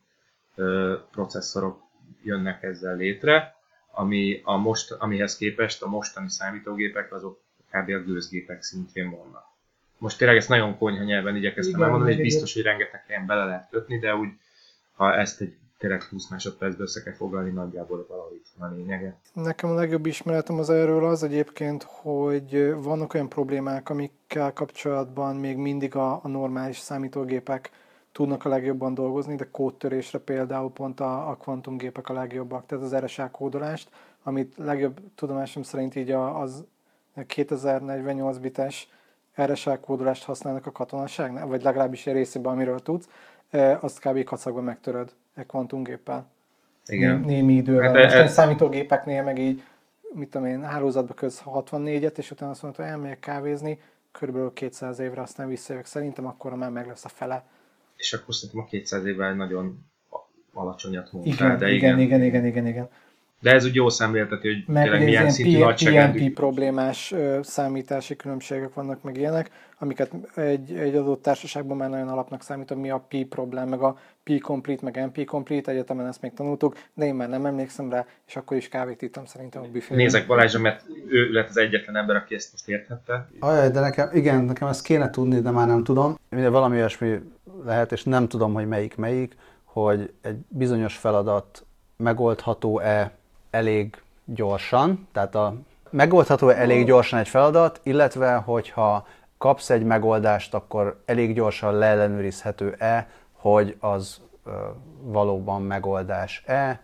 [0.55, 1.81] ö, processzorok
[2.23, 3.55] jönnek ezzel létre,
[3.93, 7.41] ami a most, amihez képest a mostani számítógépek azok
[7.71, 7.91] kb.
[7.91, 9.45] a gőzgépek szintjén vannak.
[9.99, 13.45] Most tényleg ezt nagyon konyha nyelven igyekeztem Igen, elmondani, és biztos, hogy rengeteg helyen bele
[13.45, 14.29] lehet kötni, de úgy,
[14.95, 19.17] ha ezt egy tényleg 20 másodpercben össze kell foglalni, nagyjából valahogy a lényege.
[19.33, 25.57] Nekem a legjobb ismeretem az erről az egyébként, hogy vannak olyan problémák, amikkel kapcsolatban még
[25.57, 27.71] mindig a, a normális számítógépek
[28.13, 32.97] tudnak a legjobban dolgozni, de kódtörésre például pont a, a kvantumgépek a legjobbak, tehát az
[32.97, 33.91] RSA kódolást,
[34.23, 36.65] amit legjobb tudomásom szerint így a, az
[37.27, 38.89] 2048 bites
[39.43, 43.09] RSA kódolást használnak a katonaságnál, vagy legalábbis egy részében, amiről tudsz,
[43.51, 44.25] eh, azt kb.
[44.25, 46.31] kacagban megtöröd egy kvantumgéppel.
[46.87, 47.21] Igen.
[47.21, 47.93] Némi idővel.
[47.93, 49.63] Hát Most e- a számítógépeknél meg így,
[50.15, 53.79] mit tudom én, hálózatba köz 64-et, és utána azt mondta, hogy elmegyek kávézni,
[54.13, 55.87] körülbelül 200 évre, aztán visszajövök.
[55.87, 57.45] Szerintem akkor már meg lesz a fele.
[57.97, 59.85] És akkor szerintem a 200 évvel nagyon
[60.53, 62.89] alacsonyat mondtál, Igen, de igen, igen, igen, igen, igen.
[63.41, 66.33] De ez úgy jó szemlélteti, hogy Meg tényleg milyen ilyen szintű nagyságrendű.
[66.33, 72.43] Problémás ö, számítási különbségek vannak, meg ilyenek, amiket egy, egy adott társaságban már nagyon alapnak
[72.43, 76.23] számít, hogy mi a P problém, meg a P complete, meg NP complete, egyetemen ezt
[76.23, 79.67] még tanultuk, de én már nem emlékszem rá, és akkor is kávét ittam szerintem a
[79.73, 79.97] büfében.
[79.97, 83.29] Nézek Balázsra, mert ő lett az egyetlen ember, aki ezt most érthette.
[83.39, 86.19] Ajaj, de nekem, igen, nekem ezt kéne tudni, de már nem tudom.
[86.29, 87.19] Minden valami olyasmi
[87.65, 91.67] lehet, és nem tudom, hogy melyik melyik, hogy egy bizonyos feladat
[91.97, 93.19] megoldható-e
[93.51, 95.55] elég gyorsan, tehát a
[95.91, 99.07] megoldható-e elég gyorsan egy feladat, illetve hogyha
[99.39, 104.51] kapsz egy megoldást, akkor elég gyorsan leellenőrizhető-e, hogy az ö,
[105.03, 106.81] valóban megoldás-e,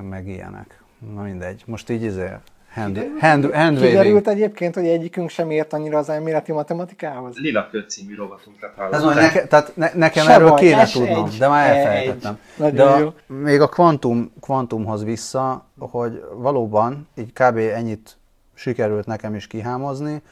[0.00, 0.82] meg ilyenek.
[1.14, 1.62] Na mindegy.
[1.66, 2.30] Most így izé,
[2.74, 7.36] hand, hand, hand Kiderült egyébként, hogy egyikünk sem ért annyira az elméleti matematikához.
[7.36, 10.92] Lila Köd című rovatunk, tehát Ez neke, tehát ne, nekem Se erről baj, kéne es
[10.92, 12.38] tudnom, egy, de már elfelejtettem.
[12.56, 13.12] De a, jó.
[13.26, 17.56] még a kvantum, kvantumhoz vissza, hogy valóban így kb.
[17.56, 18.16] ennyit
[18.54, 20.22] sikerült nekem is kihámozni,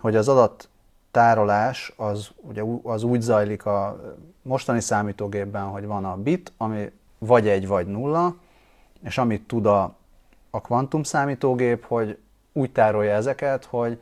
[0.00, 4.00] hogy az adattárolás az, ugye, az úgy zajlik a
[4.42, 8.34] mostani számítógépben, hogy van a bit, ami vagy egy, vagy nulla,
[9.04, 9.94] és amit tud a,
[10.50, 12.18] a kvantum számítógép, hogy
[12.52, 14.00] úgy tárolja ezeket, hogy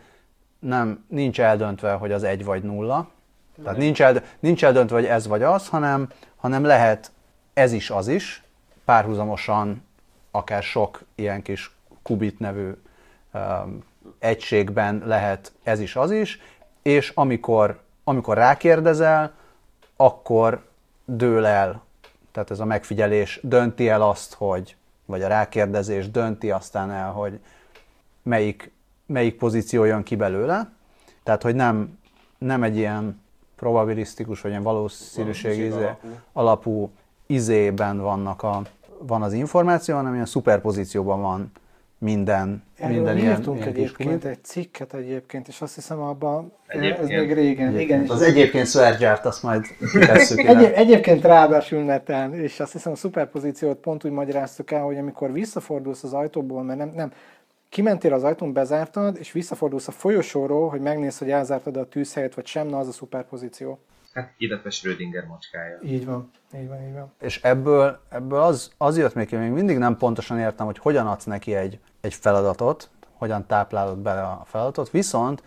[0.59, 3.09] nem, nincs eldöntve, hogy az egy vagy nulla.
[3.63, 7.11] Tehát nincs, eld, nincs eldöntve, hogy ez vagy az, hanem, hanem lehet
[7.53, 8.43] ez is, az is,
[8.85, 9.87] párhuzamosan
[10.31, 12.71] akár sok ilyen kis kubit nevű
[13.33, 13.85] um,
[14.19, 16.41] egységben lehet ez is, az is,
[16.83, 19.33] és amikor, amikor rákérdezel,
[19.97, 20.67] akkor
[21.05, 21.83] dől el,
[22.33, 24.77] tehát ez a megfigyelés dönti el azt, hogy,
[25.09, 27.41] vagy a rákérdezés dönti aztán el, hogy
[28.23, 28.73] melyik,
[29.07, 30.71] melyik pozíció jön ki belőle.
[31.23, 31.99] Tehát, hogy nem,
[32.39, 33.21] nem egy ilyen
[33.57, 36.09] probabilisztikus, vagy ilyen valószínűség izé, alapú.
[36.33, 36.91] alapú
[37.27, 38.63] izében vannak a,
[38.99, 41.53] van az információ, hanem ilyen szuperpozícióban van
[41.99, 44.31] minden, Erről minden ilyen, írtunk ilyen egyébként kép.
[44.31, 47.09] egy cikket egyébként, és azt hiszem abban, ez Egyébként.
[47.09, 50.39] még régen, igen, és Az egyébként szvergyárt, azt majd tesszük.
[50.39, 55.33] Egyéb, egyébként ráadásul neten, és azt hiszem a szuperpozíciót pont úgy magyaráztuk el, hogy amikor
[55.33, 57.13] visszafordulsz az ajtóból, mert nem, nem
[57.69, 62.47] kimentél az ajtón, bezártad, és visszafordulsz a folyosóról, hogy megnézd, hogy elzártad a tűzhelyet, vagy
[62.47, 63.79] sem, na az a szuperpozíció.
[64.13, 65.79] Hát illetve Schrödinger macskája.
[65.83, 67.13] Így van, így van, így van.
[67.21, 71.07] És ebből, ebből az, az jött még hogy még mindig nem pontosan értem, hogy hogyan
[71.07, 75.43] adsz neki egy, egy feladatot, hogyan táplálod bele a feladatot, viszont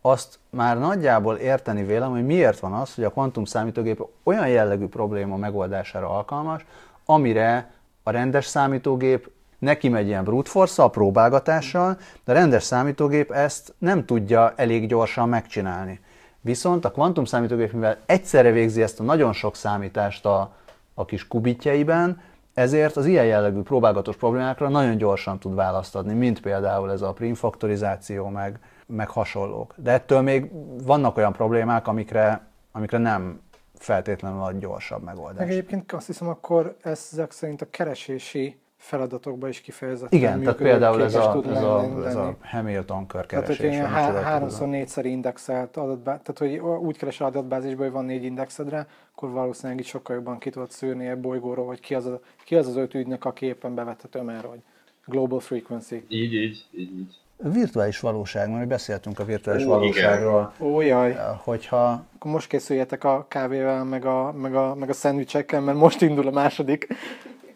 [0.00, 4.86] azt már nagyjából érteni vélem, hogy miért van az, hogy a kvantum számítógép olyan jellegű
[4.86, 6.64] probléma megoldására alkalmas,
[7.04, 7.70] amire
[8.02, 13.74] a rendes számítógép neki megy ilyen brute force a próbálgatással, de a rendes számítógép ezt
[13.78, 16.00] nem tudja elég gyorsan megcsinálni.
[16.46, 20.54] Viszont a kvantum számítógép, mivel egyszerre végzi ezt a nagyon sok számítást a,
[20.94, 22.20] a kis kubitjeiben,
[22.54, 27.12] ezért az ilyen jellegű próbálgatós problémákra nagyon gyorsan tud választ adni, mint például ez a
[27.12, 29.74] primfaktorizáció, meg, meg hasonlók.
[29.76, 30.50] De ettől még
[30.84, 33.40] vannak olyan problémák, amikre, amikre nem
[33.74, 35.48] feltétlenül ad gyorsabb Meg megoldás.
[35.48, 41.02] egyébként azt hiszem, akkor ezek szerint a keresési feladatokban is kifejezetten Igen, tehát működőképes például
[41.02, 44.22] ez a, ez a, ez a Hamilton kör Tehát, há- tudom.
[44.22, 46.20] háromszor négyszer indexelt adatbá...
[46.22, 50.50] tehát hogy úgy keres adatbázisban, hogy van négy indexedre, akkor valószínűleg itt sokkal jobban ki
[50.50, 53.74] tudod szűrni egy bolygóról, hogy ki az, a, ki az az öt ügynök, aki éppen
[53.74, 54.58] bevethető már, hogy
[55.04, 56.04] Global Frequency.
[56.08, 57.14] Így, így, így, így.
[57.52, 61.16] Virtuális valóság, mert beszéltünk a virtuális Ó, valóságról, Ó, jaj.
[61.44, 66.02] hogyha Akkor most készüljetek a kávével, meg a, meg a, meg a szendvicsekkel, mert most
[66.02, 66.86] indul a második,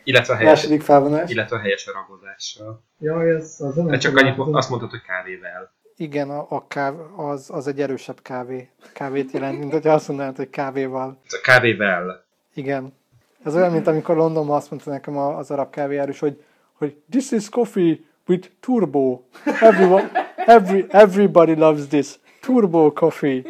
[0.04, 1.30] Illetve a helyes, második felvonás.
[1.30, 2.82] illetve a helyes ragozással.
[3.00, 5.72] Jaj, ez az De csak annyit, mo- azt mondtad, hogy kávével.
[5.96, 8.68] Igen, a, a káv, az, az egy erősebb kávé.
[8.92, 11.18] Kávét jelent, mint hogyha azt mondanád, hogy kávéval.
[11.28, 12.24] A kávével.
[12.54, 12.92] Igen.
[13.44, 16.42] Ez olyan, mint amikor Londonban azt mondta nekem az arab kávéjárus, hogy,
[16.72, 19.20] hogy this is coffee with turbo.
[19.60, 22.18] Everyone, every, everybody loves this.
[22.40, 23.42] Turbo coffee.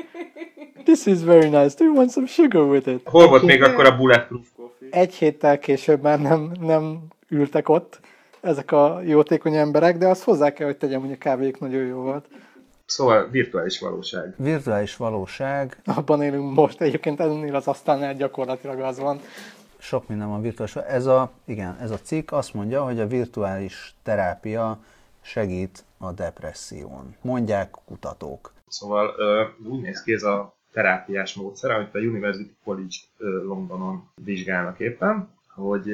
[0.85, 1.75] This is very nice.
[1.79, 3.01] Do you want some sugar with it?
[3.09, 4.47] Hol volt még akkor a Bulletproof?
[4.91, 8.01] Egy héttel később már nem, nem ültek ott
[8.41, 12.01] ezek a jótékony emberek, de azt hozzá kell, hogy tegyem, hogy a kávék nagyon jó
[12.01, 12.27] volt.
[12.87, 14.35] Szóval virtuális valóság.
[14.37, 19.21] Virtuális valóság, Abban élünk most, egyébként ennél az asztalnál gyakorlatilag az van.
[19.79, 20.77] sok minden van virtuális.
[20.77, 24.79] Ez a, igen, ez a cikk azt mondja, hogy a virtuális terápia
[25.21, 27.17] segít a depresszión.
[27.21, 28.53] Mondják kutatók.
[28.69, 29.15] Szóval
[29.71, 35.93] úgy néz ki ez a terápiás módszer, amit a University College Londonon vizsgálnak éppen, hogy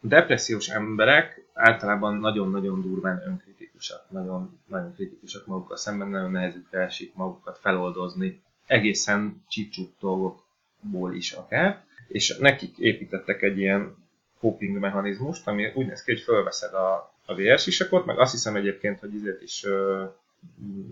[0.00, 7.58] depressziós emberek általában nagyon-nagyon durván önkritikusak, nagyon, nagyon kritikusak magukkal szemben, nagyon nehezükre esik magukat
[7.58, 13.96] feloldozni, egészen csipcsuk dolgokból is akár, és nekik építettek egy ilyen
[14.40, 19.00] coping mechanizmust, ami úgy néz ki, hogy fölveszed a, a VR meg azt hiszem egyébként,
[19.00, 20.04] hogy ezért is ö,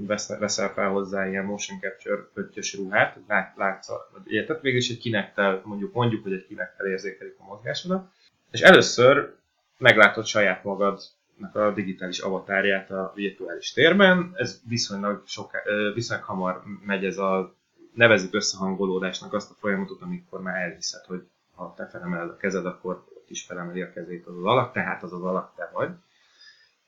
[0.06, 3.88] vesz, veszel fel hozzá ilyen motion capture pöttyös ruhát, lát, látsz,
[4.26, 4.60] érted?
[4.60, 8.08] Végül is egy kinektel, mondjuk mondjuk, hogy egy kinektel érzékelik a mozgásodat,
[8.50, 9.34] és először
[9.78, 16.62] meglátod saját magadnak a digitális avatárját a virtuális térben, ez viszonylag, soká, ö, viszonylag hamar
[16.84, 17.54] megy ez a
[17.94, 21.22] nevezük összehangolódásnak azt a folyamatot, amikor már elhiszed, hogy
[21.54, 25.12] ha te felemeled a kezed, akkor ott is felemeli a kezét az alak, tehát az
[25.12, 25.90] az alak te vagy.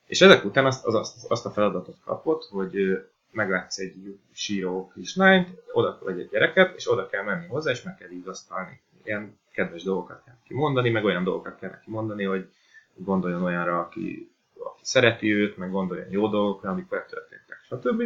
[0.06, 5.48] És ezek után azt, az, azt, azt a feladatot kapott, hogy meglátsz egy síró kislányt,
[5.72, 8.80] oda, vagy egy gyereket, és oda kell menni hozzá, és meg kell vigasztalni.
[9.04, 12.48] Ilyen kedves dolgokat kell kimondani, meg olyan dolgokat kell neki mondani, hogy
[12.94, 18.02] gondoljon olyanra, aki, aki szereti őt, meg gondoljon jó dolgokra, amik megtörténtek, stb.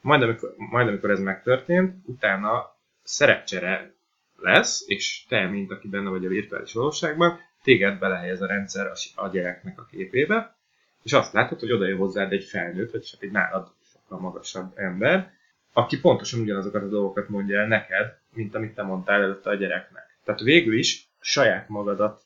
[0.00, 3.94] Majd amikor, majd amikor ez megtörtént, utána szerepcsere
[4.36, 9.22] lesz, és te, mint aki benne vagy a virtuális valóságban, téged belehelyez a rendszer a,
[9.22, 10.56] a gyereknek a képébe,
[11.02, 14.72] és azt látod, hogy oda jön hozzád egy felnőtt, vagy csak egy nálad sokkal magasabb
[14.78, 15.32] ember,
[15.72, 20.16] aki pontosan ugyanazokat a dolgokat mondja el neked, mint amit te mondtál előtte a gyereknek.
[20.24, 22.22] Tehát végül is saját magadat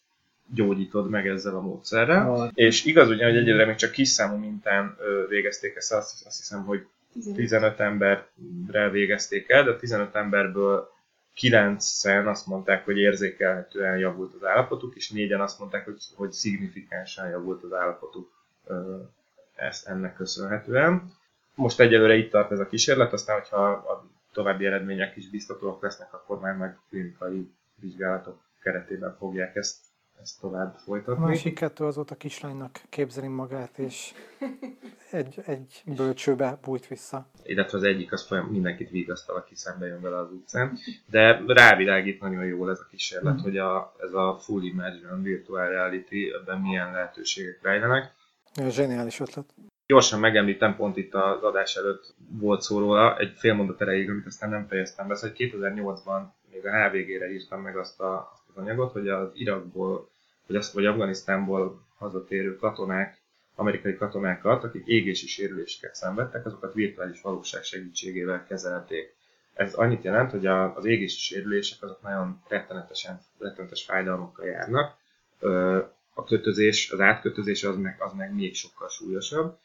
[0.55, 2.51] gyógyítod meg ezzel a módszerrel, Ah.
[2.55, 4.97] és igaz ugyan, hogy egyelőre még csak kis számú mintán
[5.29, 6.87] végezték ezt, azt, azt hiszem, hogy
[7.35, 10.95] 15 emberre végezték el, de a 15 emberből
[11.41, 17.29] 9-en azt mondták, hogy érzékelhetően javult az állapotuk, és négyen azt mondták, hogy, hogy szignifikánsan
[17.29, 18.36] javult az állapotuk
[19.55, 21.13] ezt ennek köszönhetően.
[21.55, 26.15] Most egyelőre itt tart ez a kísérlet, aztán, hogyha a további eredmények is biztatóak lesznek,
[26.15, 27.51] akkor már meg klinikai
[27.81, 29.77] vizsgálatok keretében fogják ezt,
[30.23, 31.25] ezt tovább A folytatni.
[31.25, 34.13] másik kettő azóta kislánynak képzeli magát, és
[35.11, 37.27] egy, egy bölcsőbe bújt vissza.
[37.43, 40.79] illetve az egyik az folyam mindenkit vigasztal, aki szembe jön vele az utcán,
[41.11, 46.33] de rávilágít nagyon jól ez a kísérlet, hogy a, ez a full immersion virtual reality,
[46.43, 48.15] ebben milyen lehetőségek rejlenek.
[48.57, 49.55] Ez zseniális ötlet.
[49.87, 54.27] Gyorsan megemlítem, pont itt az adás előtt volt szó róla, egy fél mondat erejéig, amit
[54.27, 58.63] aztán nem fejeztem be, szóval 2008-ban még a HVG-re írtam meg azt, a, azt az
[58.63, 60.09] anyagot, hogy az Irakból,
[60.47, 63.21] vagy, azt, vagy Afganisztánból hazatérő katonák,
[63.55, 69.15] amerikai katonákat, akik égési sérüléseket szenvedtek, azokat virtuális valóság segítségével kezelték.
[69.55, 74.97] Ez annyit jelent, hogy az égési sérülések azok nagyon rettenetesen, rettenetes fájdalmakkal járnak.
[76.19, 79.59] A kötözés, az átkötözés az meg, az meg még sokkal súlyosabb,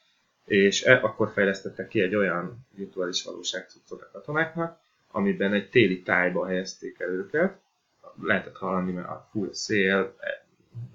[0.45, 4.79] és e, akkor fejlesztettek ki egy olyan virtuális valóság cuccot a katonáknak,
[5.11, 7.59] amiben egy téli tájba helyezték el őket,
[8.21, 10.45] lehetett hallani, mert a a szél, e,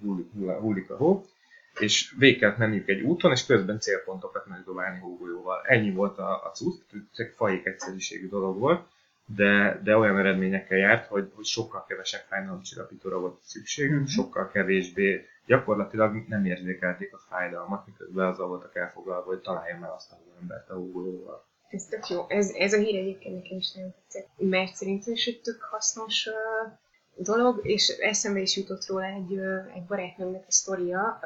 [0.01, 1.25] hullik, hull- hullik a hó,
[1.79, 5.63] és végig kellett menniük egy úton, és közben célpontokat megdobálni hógolyóval.
[5.67, 6.81] Ennyi volt a, a cucc,
[7.15, 8.87] csak fajék egyszerűségű dolog volt,
[9.27, 14.07] de, de olyan eredményekkel járt, hogy, hogy sokkal kevesebb fájdalomcsillapítóra volt szükségük, Mhm.
[14.07, 20.13] sokkal kevésbé, gyakorlatilag nem érzékelték a fájdalmat, miközben azzal voltak elfoglalva, hogy találja meg azt
[20.13, 21.45] a embert a hógolyóval.
[21.69, 22.25] Ez tök jó.
[22.29, 26.29] Ez, ez a hír egyébként nekem is nagyon tetszett, mert szerintem is egy tök hasznos
[27.17, 31.21] dolog, és eszembe is jutott róla egy, uh, egy barátnőmnek a sztoria,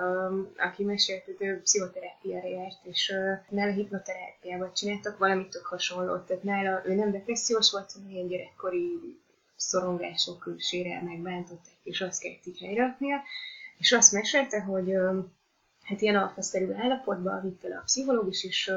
[0.56, 6.26] aki mesélt, hogy ő pszichoterápiára járt, és uh, nála hipnoterápiával csináltak valamit tök hasonlót.
[6.26, 9.18] Tehát nála ő nem depressziós volt, hanem ilyen gyerekkori
[9.56, 13.16] szorongások, sérelmek bántották, és azt kellett így helyreraknia.
[13.80, 14.92] És azt mesélte, hogy
[15.82, 18.72] hát ilyen alfaszerű állapotban vitte le a pszichológus, és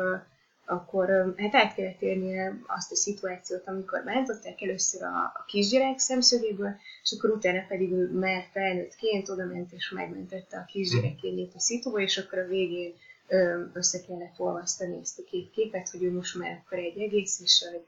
[0.66, 6.76] akkor hát át kellett érnie azt a szituációt, amikor bántották először a, a kisgyerek szemszögéből,
[7.04, 12.00] és akkor utána pedig ő már felnőttként oda ment és megmentette a kisgyerekényét a szituba,
[12.00, 12.94] és akkor a végén
[13.74, 17.66] össze kellett olvasztani ezt a két képet, hogy ő most már akkor egy egész, és
[17.72, 17.86] hogy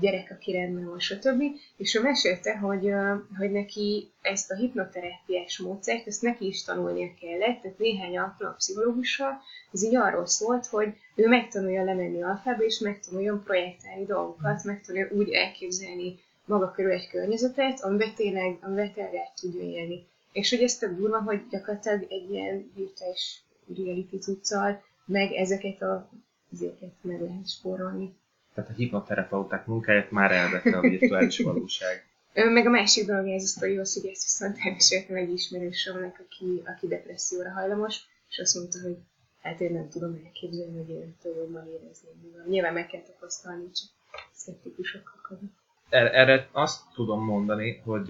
[0.00, 1.42] gyerek, aki rendben van, stb.
[1.76, 2.92] És ő mesélte, hogy,
[3.38, 9.40] hogy neki ezt a hipnoterápiás módszert, ezt neki is tanulnia kellett, tehát néhány alkalom pszichológussal,
[9.72, 15.30] ez így arról szólt, hogy ő megtanulja lemenni alfába, és megtanuljon projektálni dolgokat, megtanulja úgy
[15.30, 20.06] elképzelni maga körül egy környezetet, amiben tényleg, amiben tényleg el élni.
[20.32, 23.42] És hogy ez tök durva, hogy gyakorlatilag egy ilyen virtuális
[23.76, 26.08] reality cuccal, meg ezeket a
[26.52, 28.14] ezeket meg lehet spórolni.
[28.54, 32.06] Tehát a hipnoterapeuták munkáját már elvette a virtuális valóság.
[32.34, 36.86] Meg a másik dolog ez a sztorihoz, hogy ezt viszont elmeséltem egy ismerősömnek, aki, aki
[36.86, 37.96] depresszióra hajlamos,
[38.28, 38.96] és azt mondta, hogy
[39.42, 42.08] hát én nem tudom elképzelni, hogy én jobban érezni.
[42.48, 43.88] Nyilván meg kell tapasztalni, csak
[44.32, 45.50] szkeptikusokkal kapni.
[45.88, 48.08] Erre azt tudom mondani, hogy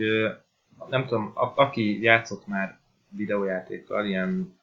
[0.88, 2.78] nem tudom, a, aki játszott már
[3.08, 4.58] videójátékkal, ilyen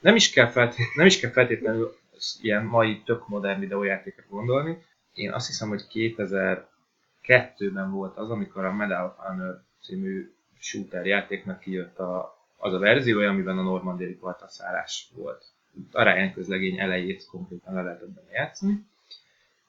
[0.00, 1.96] nem is kell, feltét, nem is kell feltétlenül
[2.40, 4.78] ilyen mai tök modern videójátékot gondolni.
[5.16, 11.60] Én azt hiszem, hogy 2002-ben volt az, amikor a Medal of Honor című shooter játéknak
[11.60, 15.44] kijött a, az a verziója, amiben a normandiai partaszállás volt.
[15.92, 18.86] A Ryan közlegény elejét konkrétan le lehetett benne játszani.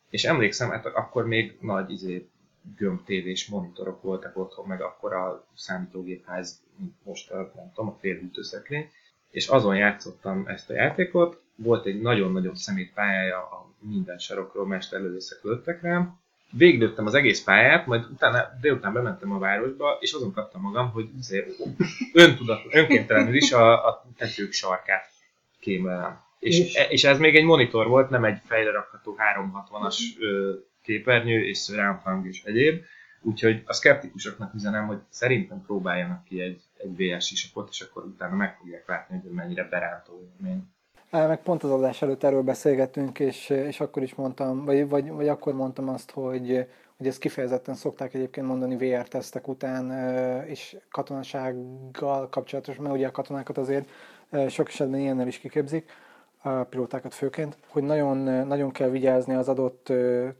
[0.09, 2.27] És emlékszem, hát akkor még nagy izé,
[2.75, 6.61] gömb tévés monitorok voltak otthon, meg akkor a számítógépház,
[7.03, 8.89] most a, nem tudom, a félhűtőszekrény,
[9.29, 15.43] és azon játszottam ezt a játékot, volt egy nagyon-nagyon szemét pályája, a minden sarokról mesterlövészek
[15.43, 16.19] lőttek rám,
[16.51, 21.09] végigdőttem az egész pályát, majd utána délután bementem a városba, és azon kaptam magam, hogy
[22.13, 25.09] öntudat, önkéntelenül is a, a tetők sarkát
[25.59, 26.25] kémlelem.
[26.39, 29.97] És, és, és ez még egy monitor volt, nem egy fejre rakható 360-as
[30.83, 32.83] képernyő és surround és egyéb.
[33.21, 38.35] Úgyhogy a szkeptikusoknak üzenem, hogy szerintem próbáljanak ki egy, egy VS isakot, és akkor utána
[38.35, 40.63] meg fogják látni, hogy mennyire berántó élmény.
[41.11, 45.27] Meg pont az adás előtt erről beszélgettünk, és, és akkor is mondtam, vagy, vagy, vagy
[45.27, 49.91] akkor mondtam azt, hogy, hogy ezt kifejezetten szokták egyébként mondani VR tesztek után,
[50.45, 53.89] és katonasággal kapcsolatos, mert ugye a katonákat azért
[54.47, 55.91] sok esetben ilyennel is kiképzik,
[56.41, 59.93] a pilótákat főként, hogy nagyon, nagyon kell vigyázni az adott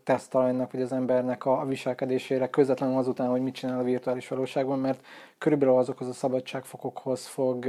[0.03, 4.80] tesztalanynak, vagy az embernek a, a viselkedésére közvetlenül azután, hogy mit csinál a virtuális valóságban,
[4.80, 5.05] mert
[5.38, 7.65] körülbelül azokhoz a szabadságfokokhoz fog,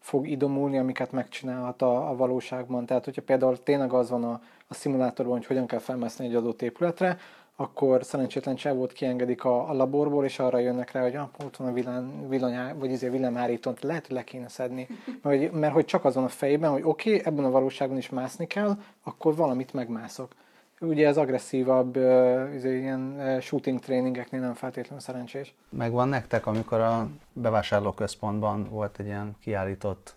[0.00, 2.86] fog idomulni, amiket megcsinálhat a, a valóságban.
[2.86, 6.62] Tehát, hogyha például tényleg az van a, a szimulátorban, hogy hogyan kell felmászni egy adott
[6.62, 7.18] épületre,
[7.56, 11.68] akkor szerencsétlen csávót kiengedik a, a laborból, és arra jönnek rá, hogy ah, ott van
[11.68, 14.86] a villany, villany vagy izé villámhárítót, lehet, hogy le kéne szedni.
[15.22, 18.46] Mert, mert hogy csak azon a fejében, hogy oké, okay, ebben a valóságban is mászni
[18.46, 20.32] kell, akkor valamit megmászok
[20.79, 25.53] Ugye ez agresszívabb uh, izé, ilyen uh, shooting tréningeknél nem feltétlenül szerencsés.
[25.69, 30.15] Megvan nektek, amikor a bevásárlóközpontban volt egy ilyen kiállított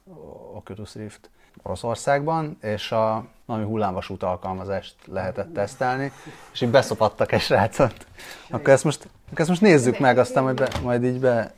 [0.55, 1.31] Oculus Rift
[1.63, 6.13] Oroszországban, és a valami hullámvasút alkalmazást lehetett tesztelni,
[6.53, 8.07] és így beszopattak egy srácot.
[8.51, 11.55] Akkor ezt most, akkor ezt most nézzük meg, aztán majd, be, majd így be,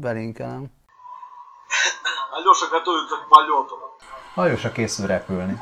[0.00, 0.66] belinkelem.
[2.36, 3.74] Aljósa готовится к полету.
[4.34, 5.56] Aljósa készül repülni.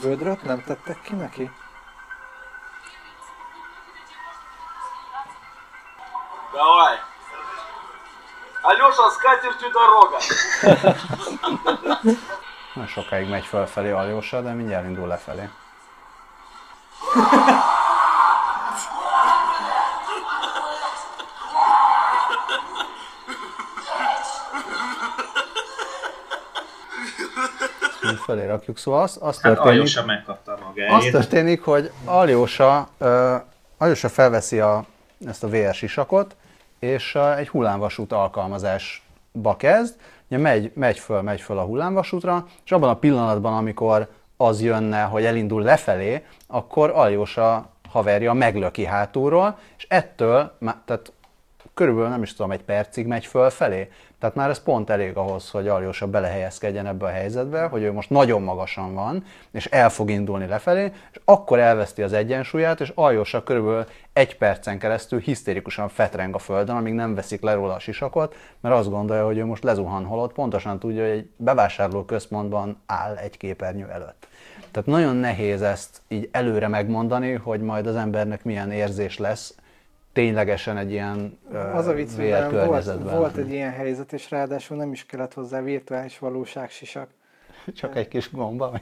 [0.00, 1.50] Vödröt nem tettek ki neki?
[6.52, 6.96] Давай.
[8.62, 10.18] Алеша, с катертью дорога.
[12.74, 15.50] Nagyon sokáig megy fölfelé Aljósa, de mindjárt indul lefelé.
[28.25, 28.77] fölé rakjuk.
[28.77, 31.11] Szóval az, az Hát történik, Aljosa megkapta az magáét.
[31.11, 33.33] történik, hogy Aljósa, uh,
[33.77, 34.85] Aljósa felveszi a,
[35.27, 36.35] ezt a VR sisakot,
[36.79, 39.95] és uh, egy hullámvasút alkalmazásba kezd,
[40.27, 44.07] ugye megy, megy föl, megy föl a hullámvasútra, és abban a pillanatban, amikor
[44.37, 50.51] az jönne, hogy elindul lefelé, akkor Aljósa haverja meglöki hátulról, és ettől,
[50.85, 51.11] tehát
[51.73, 53.91] körülbelül nem is tudom, egy percig megy fölfelé.
[54.19, 58.09] Tehát már ez pont elég ahhoz, hogy Aljósa belehelyezkedjen ebbe a helyzetbe, hogy ő most
[58.09, 63.43] nagyon magasan van, és el fog indulni lefelé, és akkor elveszti az egyensúlyát, és Aljósa
[63.43, 68.35] körülbelül egy percen keresztül hisztérikusan fetreng a földön, amíg nem veszik le róla a sisakot,
[68.61, 73.15] mert azt gondolja, hogy ő most lezuhan, holott pontosan tudja, hogy egy bevásárló központban áll
[73.15, 74.27] egy képernyő előtt.
[74.71, 79.55] Tehát nagyon nehéz ezt így előre megmondani, hogy majd az embernek milyen érzés lesz,
[80.15, 81.39] ténylegesen egy ilyen
[81.73, 85.61] Az a vicc, VR volt, volt egy ilyen helyzet, és ráadásul nem is kellett hozzá
[85.61, 87.07] virtuális valóság sisak.
[87.73, 88.79] Csak egy kis gomba.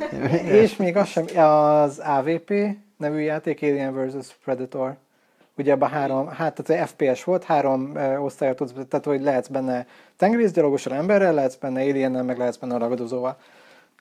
[0.62, 2.52] És még az sem, az AVP
[2.96, 4.36] nevű játék, Alien vs.
[4.44, 4.96] Predator.
[5.56, 9.86] Ugye abban három, hát tehát FPS volt, három ö, osztályot tudsz, tehát hogy lehetsz benne
[10.16, 13.36] tengerészgyalogosan emberrel, lehetsz benne aliennel, meg lehetsz benne a ragadozóval.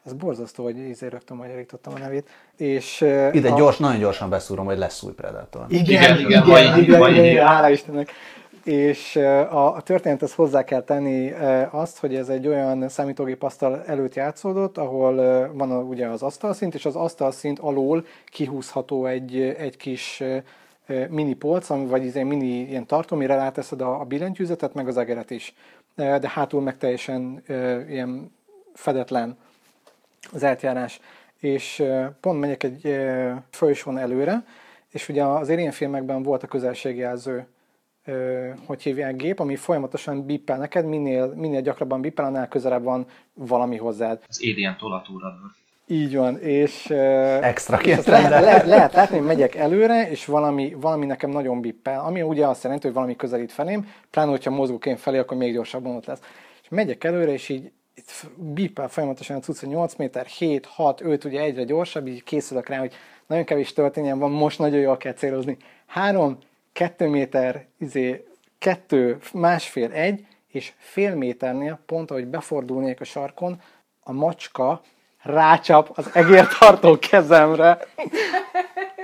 [0.06, 2.30] Ez borzasztó, hogy ízé rögtön magyarítottam a nevét.
[2.58, 3.01] És,
[3.32, 5.66] Ide a- gyors, nagyon gyorsan beszúrom, hogy lesz új Predator.
[5.68, 7.39] Igen, Igen, igen, igen, igen, igen, igen, igen, hír.
[7.41, 8.12] hála Istennek.
[8.64, 11.32] És a, a történethez hozzá kell tenni
[11.70, 15.16] azt, hogy ez egy olyan számítógép asztal előtt játszódott, ahol
[15.53, 20.24] van a, ugye az asztalszint, és az asztalszint alól kihúzható egy, egy kis
[21.10, 24.97] mini polc, ami, vagy egy mini ilyen tartó, amire ráteszed a, a billentyűzetet, meg az
[24.97, 25.53] egeret is.
[25.95, 27.43] De hátul meg teljesen
[27.89, 28.32] ilyen
[28.74, 29.38] fedetlen
[30.34, 31.00] az eltjárás.
[31.40, 31.84] És
[32.20, 32.98] pont megyek egy
[33.50, 34.44] folyosón előre,
[34.92, 37.48] és ugye az Alien filmekben volt a közelségjelző,
[38.66, 43.78] hogy hívják gép, ami folyamatosan bippel neked, minél, minél gyakrabban bippel, annál közelebb van valami
[43.78, 44.20] hozzád.
[44.28, 45.52] Az Alien tolatúrador.
[45.88, 46.90] Így van, és,
[47.42, 52.00] Extra és lehet, lehet, lehet látni, hogy megyek előre, és valami, valami nekem nagyon bippel,
[52.00, 55.54] ami ugye azt jelenti, hogy valami közelít felém, pláne, hogyha mozgok én felé, akkor még
[55.54, 56.20] gyorsabban ott lesz.
[56.62, 61.02] És megyek előre, és így itt bippel folyamatosan a cucc, hogy 8 méter, 7, 6,
[61.02, 62.93] 5, ugye egyre gyorsabb, így készülök rá, hogy
[63.28, 65.58] nagyon kevés történjen van, most nagyon jól kell célozni.
[65.86, 66.38] 3,
[66.74, 68.26] 2 méter, izé,
[68.60, 73.62] 2, másfél, egy, és fél méternél, pont ahogy befordulnék a sarkon,
[74.04, 74.82] a macska
[75.22, 77.80] rácsap az egértartó kezemre,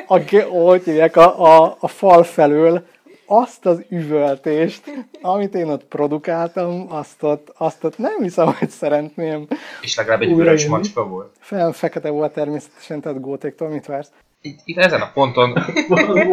[0.08, 0.20] a,
[0.50, 2.86] hogy hívják, a, a, a fal felől,
[3.32, 4.84] azt az üvöltést,
[5.22, 9.48] amit én ott produkáltam, azt ott, azt ott nem hiszem, hogy szeretném.
[9.82, 11.36] És legalább egy vörös macska volt.
[11.40, 14.12] Fel fekete volt természetesen, tehát gótéktól mit vársz?
[14.42, 15.54] Itt, itt ezen a ponton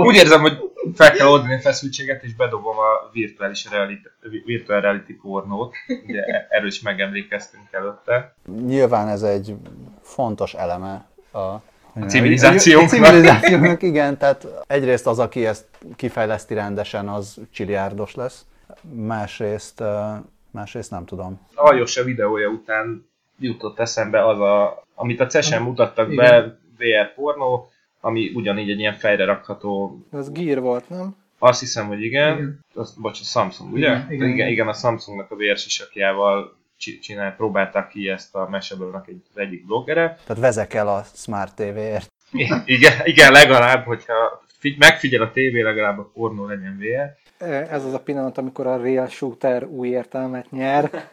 [0.09, 0.59] úgy érzem, hogy
[0.95, 4.07] fel kell oldani a feszültséget, és bedobom a virtuális reality,
[4.45, 5.75] virtual reality pornót.
[6.07, 8.35] Ugye e- erről is megemlékeztünk előtte.
[8.67, 9.55] Nyilván ez egy
[10.03, 11.39] fontos eleme a,
[12.01, 13.03] a civilizációnknak.
[13.03, 15.65] A civilizációnknak, igen, tehát egyrészt az, aki ezt
[15.97, 18.45] kifejleszti rendesen, az csiliárdos lesz.
[18.95, 19.83] Másrészt,
[20.51, 21.41] másrészt nem tudom.
[21.55, 27.71] Aljos a videója után jutott eszembe az, a, amit a CES-en mutattak be, VR pornó,
[28.01, 31.17] ami ugyanígy egy ilyen fejre rakható Az gír volt, nem?
[31.39, 32.33] Azt hiszem, hogy igen.
[32.33, 32.39] igen.
[32.39, 32.65] Igen.
[32.75, 33.89] Az, bocs, a Samsung, ugye?
[33.89, 34.49] Igen, igen, igen, igen.
[34.49, 39.67] igen a Samsungnak a VR sisakjával csinál, próbálták ki ezt a Mashable-nak egy, az egyik
[39.67, 40.19] bloggere.
[40.27, 42.13] Tehát vezekel a Smart TV-ért.
[42.65, 47.17] Igen, igen, legalább, hogyha figy- megfigyel a tévé, legalább a pornó legyen VR.
[47.47, 51.09] Ez az a pillanat, amikor a real shooter új értelmet nyer.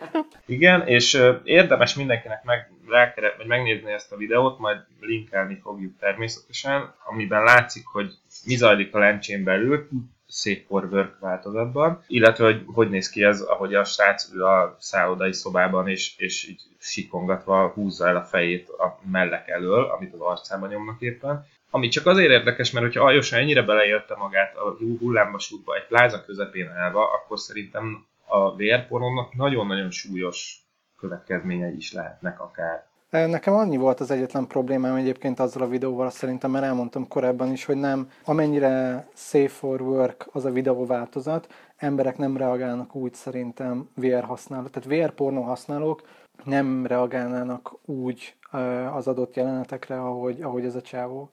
[0.45, 6.93] Igen, és érdemes mindenkinek meg, rákere, vagy megnézni ezt a videót, majd linkelni fogjuk természetesen,
[7.05, 8.13] amiben látszik, hogy
[8.45, 9.87] mi zajlik a lencsén belül,
[10.67, 15.33] For Work változatban, illetve hogy hogy néz ki ez, ahogy a srác ül a szállodai
[15.33, 20.69] szobában, és, és így sikongatva húzza el a fejét a mellek elől, amit az arcában
[20.69, 21.45] nyomnak éppen.
[21.69, 26.69] Ami csak azért érdekes, mert hogyha Aljosa ennyire beleélte magát a hullámvasútba egy pláza közepén
[26.69, 30.57] állva, akkor szerintem a VR pornónak nagyon-nagyon súlyos
[30.97, 32.85] következményei is lehetnek akár.
[33.15, 37.65] Nekem annyi volt az egyetlen problémám egyébként azzal a videóval, szerintem, mert elmondtam korábban is,
[37.65, 41.47] hogy nem, amennyire safe for work az a videó változat,
[41.77, 46.01] emberek nem reagálnak úgy szerintem VR használók, tehát VR pornó használók
[46.43, 48.35] nem reagálnának úgy
[48.93, 51.29] az adott jelenetekre, ahogy, ahogy ez a csávó.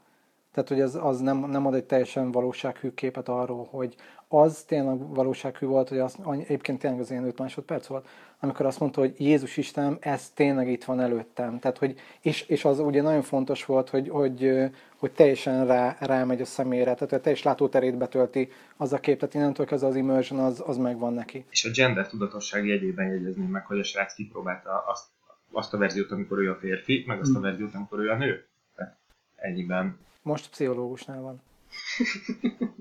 [0.52, 3.94] Tehát, hogy az, az nem, nem ad egy teljesen valósághű képet arról, hogy
[4.28, 8.08] az tényleg valósághű volt, hogy az, egyébként tényleg az ilyen 5 másodperc volt,
[8.40, 11.58] amikor azt mondta, hogy Jézus Isten, ez tényleg itt van előttem.
[11.58, 16.40] Tehát, hogy, és, és az ugye nagyon fontos volt, hogy, hogy, hogy teljesen rá, rámegy
[16.40, 19.96] a szemére, tehát hogy a teljes látóterét betölti az a kép, tehát innentől kezdve az
[19.96, 21.44] immersion az, az megvan neki.
[21.50, 25.04] És a gender tudatosság jegyében jegyezném meg, hogy a srác kipróbálta azt,
[25.50, 28.46] azt a verziót, amikor ő a férfi, meg azt a verziót, amikor ő a nő.
[28.76, 28.96] Tehát
[29.36, 31.42] ennyiben Most pszichológusnál van.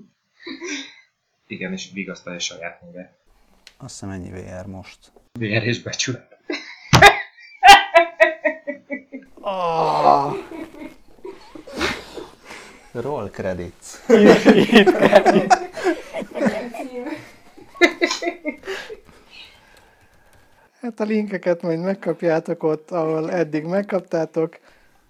[1.46, 3.00] igen, és vigasztalja saját maga.
[3.76, 5.12] Azt hiszem ennyi VR most.
[5.32, 6.32] VR és becsület.
[12.92, 13.86] Roll credits.
[20.80, 24.58] Hát a linkeket majd megkapjátok ott, ahol eddig megkaptátok.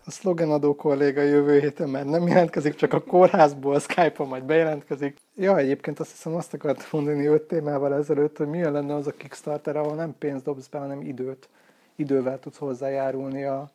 [0.05, 5.17] A szlogenadó kolléga jövő héten már nem jelentkezik, csak a kórházból, Skype-on majd bejelentkezik.
[5.35, 9.13] Ja, egyébként azt hiszem azt akartam mondani öt témával ezelőtt, hogy milyen lenne az a
[9.13, 11.49] Kickstarter, ahol nem pénzt dobsz be, hanem időt.
[11.97, 13.71] Idővel tudsz hozzájárulni a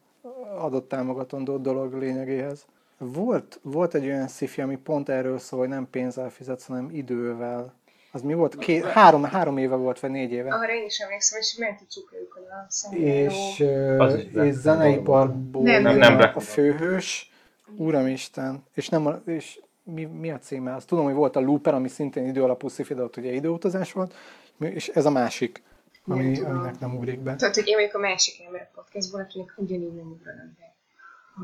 [0.57, 2.65] adott támogatandó dolog lényegéhez.
[2.97, 7.73] Volt, volt egy olyan sci ami pont erről szól, hogy nem pénzzel fizetsz, hanem idővel.
[8.17, 8.57] Az mi volt?
[8.57, 10.53] Két, három, három éve volt, vagy négy éve.
[10.53, 12.95] Arra én is emlékszem, és ment a csukjukon a.
[12.95, 13.63] És,
[13.97, 17.31] Az is és zeneiparból Nem, nem, jön nem a- főhős,
[17.75, 20.75] Uramisten, és, nem a, és mi, mi a címe?
[20.75, 24.13] Azt tudom, hogy volt a Looper, ami szintén időalapú sci de ott ugye időutazás volt,
[24.59, 25.63] és ez a másik.
[26.07, 26.51] ami, Nem tudom.
[26.55, 27.35] aminek nem ugrik be.
[27.35, 30.75] Tudod, hogy én vagyok a másik ember a podcastból, akinek ugyanígy nem ugranak be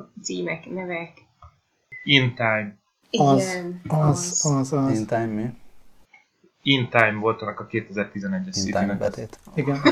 [0.01, 1.11] a címek, nevek.
[2.03, 2.75] In Time.
[3.17, 4.99] Az, Igen, az, az, az.
[4.99, 5.61] In time mi?
[6.65, 9.39] In Time volt annak a 2011-es In sci time betét.
[9.55, 9.81] Igen.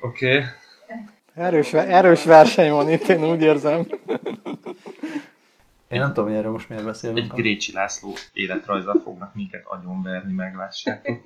[0.00, 0.36] Oké.
[0.36, 0.44] Okay.
[1.34, 3.86] Erős, erős verseny van itt, én úgy érzem.
[5.88, 7.34] Én nem tudom, hogy erről most miért Egy beszélünk.
[7.34, 11.20] Grécsi László életrajzzal fognak minket agyonverni, meglássátok.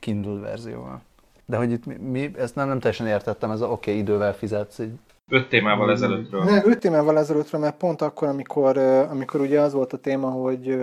[0.00, 1.02] Kindle verzióval.
[1.44, 4.34] De hogy itt mi, mi ezt nem, nem teljesen értettem, ez a oké, okay, idővel
[4.34, 4.98] fizetsz, így
[5.28, 6.44] Öt témával ezelőttről.
[6.44, 10.82] Ne, öt évvel ezelőttről, mert pont akkor, amikor, amikor ugye az volt a téma, hogy,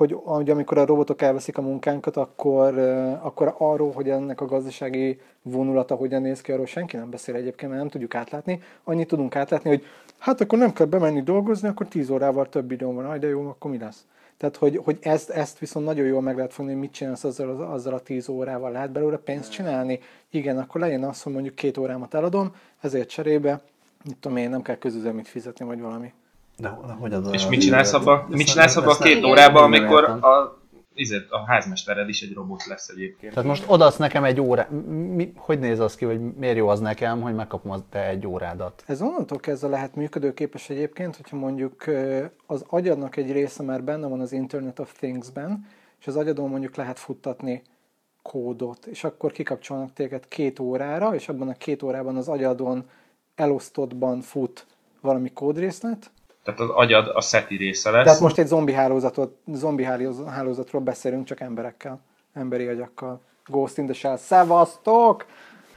[0.00, 2.78] hogy, hogy amikor a robotok elveszik a munkánkat, akkor,
[3.22, 7.70] akkor arról, hogy ennek a gazdasági vonulata hogyan néz ki, arról senki nem beszél egyébként,
[7.70, 8.60] mert nem tudjuk átlátni.
[8.84, 9.84] Annyit tudunk átlátni, hogy
[10.18, 13.48] hát akkor nem kell bemenni dolgozni, akkor 10 órával több időm van, Aj, de jó,
[13.48, 14.04] akkor mi lesz?
[14.36, 17.48] Tehát, hogy, hogy ezt, ezt viszont nagyon jól meg lehet fogni, hogy mit csinálsz azzal,
[17.48, 18.70] az- azzal a 10 órával.
[18.70, 19.98] Lehet belőle pénzt csinálni?
[20.30, 23.60] Igen, akkor legyen az, hogy mondjuk két órámat eladom, ezért cserébe,
[24.04, 26.12] mit tudom én, nem kell közüzemit fizetni, vagy valami.
[26.60, 28.00] De, de hogy az És mit csinálsz időt?
[28.00, 30.60] abba, Ezt mit csinálsz abba a két órában, amikor a,
[30.94, 33.34] izért, a házmestered is egy robot lesz egyébként.
[33.34, 34.68] Tehát most odaadsz nekem egy órá...
[35.14, 38.26] Mi, hogy néz az ki, hogy miért jó az nekem, hogy megkapom az te egy
[38.26, 38.82] órádat?
[38.86, 41.84] Ez onnantól kezdve lehet működőképes egyébként, hogyha mondjuk
[42.46, 45.66] az agyadnak egy része már benne van az Internet of Things-ben,
[46.00, 47.62] és az agyadon mondjuk lehet futtatni
[48.22, 52.88] kódot, és akkor kikapcsolnak téged két órára, és abban a két órában az agyadon
[53.34, 54.66] elosztottban fut
[55.00, 56.10] valami kódrészlet.
[56.44, 58.04] Tehát az agyad a SETI része lesz.
[58.04, 62.00] Tehát most egy zombi, hálózatot, zombi hálóz- hálózatról beszélünk, csak emberekkel,
[62.32, 63.20] emberi agyakkal.
[63.44, 64.16] Ghost in the Shell.
[64.16, 65.26] Szevasztok!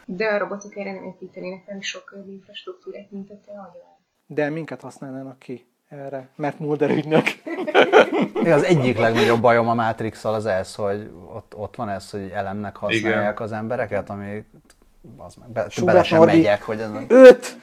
[0.06, 1.80] De a robotok erre nem építenének nem
[2.12, 3.98] jobb infrastruktúrát, mint a te agyad.
[4.28, 7.26] De minket használnának ki erre, mert Mulder ügynök.
[8.46, 12.76] Az egyik legnagyobb bajom a matrix az ez, hogy ott, ott van ez, hogy elemnek
[12.76, 14.46] használják az embereket, ami
[15.18, 17.58] az meg, be, Schubert bele sem megyek, hogy ez öt,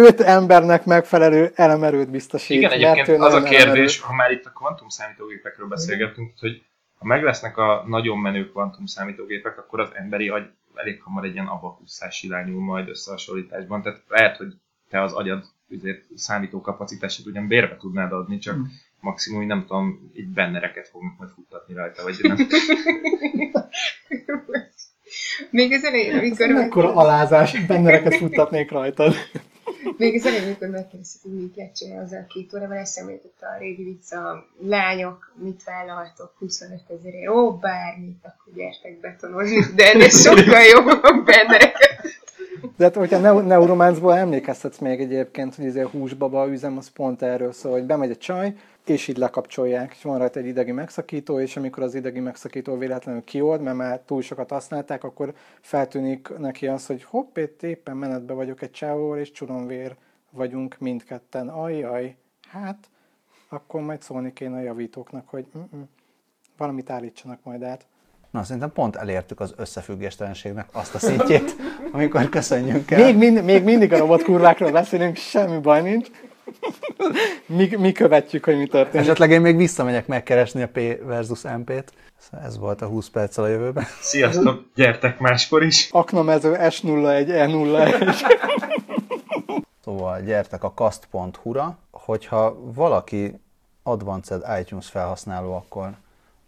[0.00, 2.56] öt embernek megfelelő elemerőt biztosít.
[2.56, 3.72] Igen, egyébként az a nagyon elemerő.
[3.72, 6.62] kérdés, ha már itt a kvantum számítógépekről beszélgetünk, hogy
[6.98, 11.32] ha meg lesznek a nagyon menő kvantum számítógépek, akkor az emberi agy elég hamar egy
[11.32, 13.82] ilyen abakusszás irányul majd összehasonlításban.
[13.82, 14.54] Tehát lehet, hogy
[14.88, 15.44] te az agyad
[15.78, 18.70] azért számító kapacitását ugyan bérbe tudnád adni, csak Hmm.
[19.00, 22.36] maximum, nem tudom, így bennereket fognak majd futtatni rajta, vagy nem.
[25.50, 29.14] Még az elején, Ez amikor, mekkora alázás, bennereket futtatnék rajtad.
[30.00, 33.58] Még az elején, amikor megkérdeztük, hogy mit lehet csinálni azzal két órával, eszembe jutott a
[33.58, 40.08] régi vicc, a lányok, mit vállaltok 25 ezerért, ó, bármit, akkor gyertek betonozni, de ennél
[40.08, 41.98] sokkal jobb a bennereket.
[42.76, 47.22] De hát, hogyha Neu- Neuromanceból emlékeztetsz még egyébként, hogy ez a húsbaba üzem, az pont
[47.22, 48.54] erről szól, hogy bemegy a csaj,
[48.90, 53.24] és így lekapcsolják, és van rajta egy idegi megszakító, és amikor az idegi megszakító véletlenül
[53.24, 58.32] kiold, mert már túl sokat használták, akkor feltűnik neki az, hogy hopp, itt éppen menetbe
[58.32, 59.96] vagyok egy csávóval, és csuromvér
[60.30, 61.48] vagyunk mindketten.
[61.48, 62.16] Ajjaj,
[62.48, 62.90] hát,
[63.48, 65.84] akkor majd szólni kéne a javítóknak, hogy mm-mm,
[66.56, 67.86] valamit állítsanak majd át.
[68.30, 71.56] Na, szerintem pont elértük az összefüggéstelenségnek azt a szintjét,
[71.92, 73.04] amikor köszönjünk el.
[73.04, 76.10] Még, mind, még mindig a robotkurvákról beszélünk, semmi baj nincs.
[77.46, 79.06] Mi, mi követjük, hogy mi történik.
[79.06, 81.92] Esetleg én még visszamegyek megkeresni a P versus MP-t.
[82.44, 83.84] Ez volt a 20 perccel a jövőben.
[84.00, 85.88] Sziasztok, gyertek máskor is!
[85.90, 88.14] Aknamező S01, E01.
[89.84, 93.40] Szóval gyertek a kast.hu-ra, hogyha valaki
[93.82, 95.90] Advanced iTunes felhasználó, akkor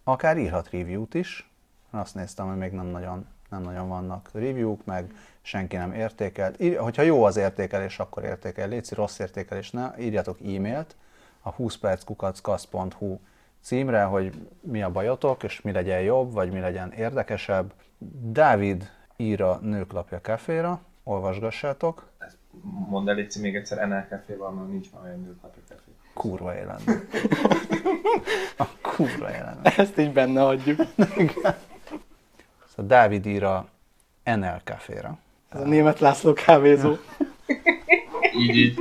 [0.03, 1.49] akár írhat review-t is.
[1.91, 5.13] Azt néztem, hogy még nem nagyon, nem nagyon vannak review-k, meg
[5.43, 6.59] senki nem értékelt.
[6.59, 8.67] Ír, hogyha jó az értékelés, akkor értékel.
[8.67, 10.95] Léci rossz értékelés, ne, írjatok e-mailt
[11.41, 13.19] a 20 perckukackasz.hu
[13.61, 17.73] címre, hogy mi a bajotok, és mi legyen jobb, vagy mi legyen érdekesebb.
[18.21, 22.11] Dávid ír a Nőklapja Caféra, olvasgassátok.
[22.89, 25.91] Mondd el Léci, még egyszer NL Café-val, mert nincs már olyan nőkapja café.
[26.13, 26.79] Kurva élen.
[28.57, 29.59] A kurva élen.
[29.63, 30.79] Ezt így benne hagyjuk.
[32.67, 33.67] Szóval Dávid ír a
[34.23, 35.17] NL Caféra.
[35.53, 36.95] Ez a német László kávézó.
[38.37, 38.79] Így, így.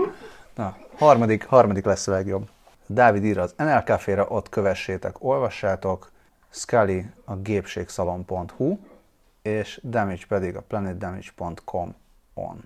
[0.54, 2.48] Na, harmadik, harmadik lesz a legjobb.
[2.86, 6.10] Dávid ír az NL Caféra, ott kövessétek, olvassátok.
[6.50, 8.78] Scully a gépségszalon.hu
[9.42, 11.94] és Damage pedig a planetdamage.com
[12.34, 12.64] on.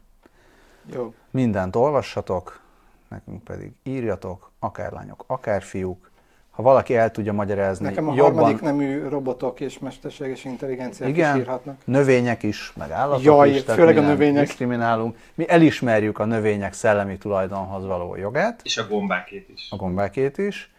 [0.92, 1.14] Jó.
[1.30, 2.60] Mindent olvassatok,
[3.08, 6.10] nekünk pedig írjatok, akár lányok, akár fiúk.
[6.56, 11.16] Ha valaki el tudja magyarázni Nekem a jobban, harmadik nemű robotok és mesterséges intelligenciák is
[11.16, 11.76] igen, írhatnak.
[11.84, 14.46] növények is, meg állatok Jaj, is, tehát főleg a növények.
[14.46, 15.16] diszkriminálunk.
[15.34, 19.68] Mi elismerjük a növények szellemi tulajdonhoz való jogát, És a gombákét is.
[19.70, 20.70] a gombákét is.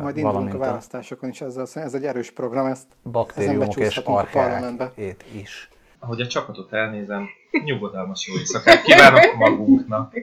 [0.00, 4.26] Majd indulunk a választásokon is ezzel, ez egy erős program, ezt baktériumok és becsúszhatunk a
[4.32, 4.84] parlamentbe.
[4.84, 5.68] archeák is.
[5.98, 7.28] Ahogy a csapatot elnézem,
[7.64, 10.14] nyugodalmas jó éjszakát kívánok magunknak.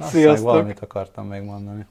[0.00, 0.44] Sziasztok!
[0.46, 1.86] meg valamit akartam megmondani.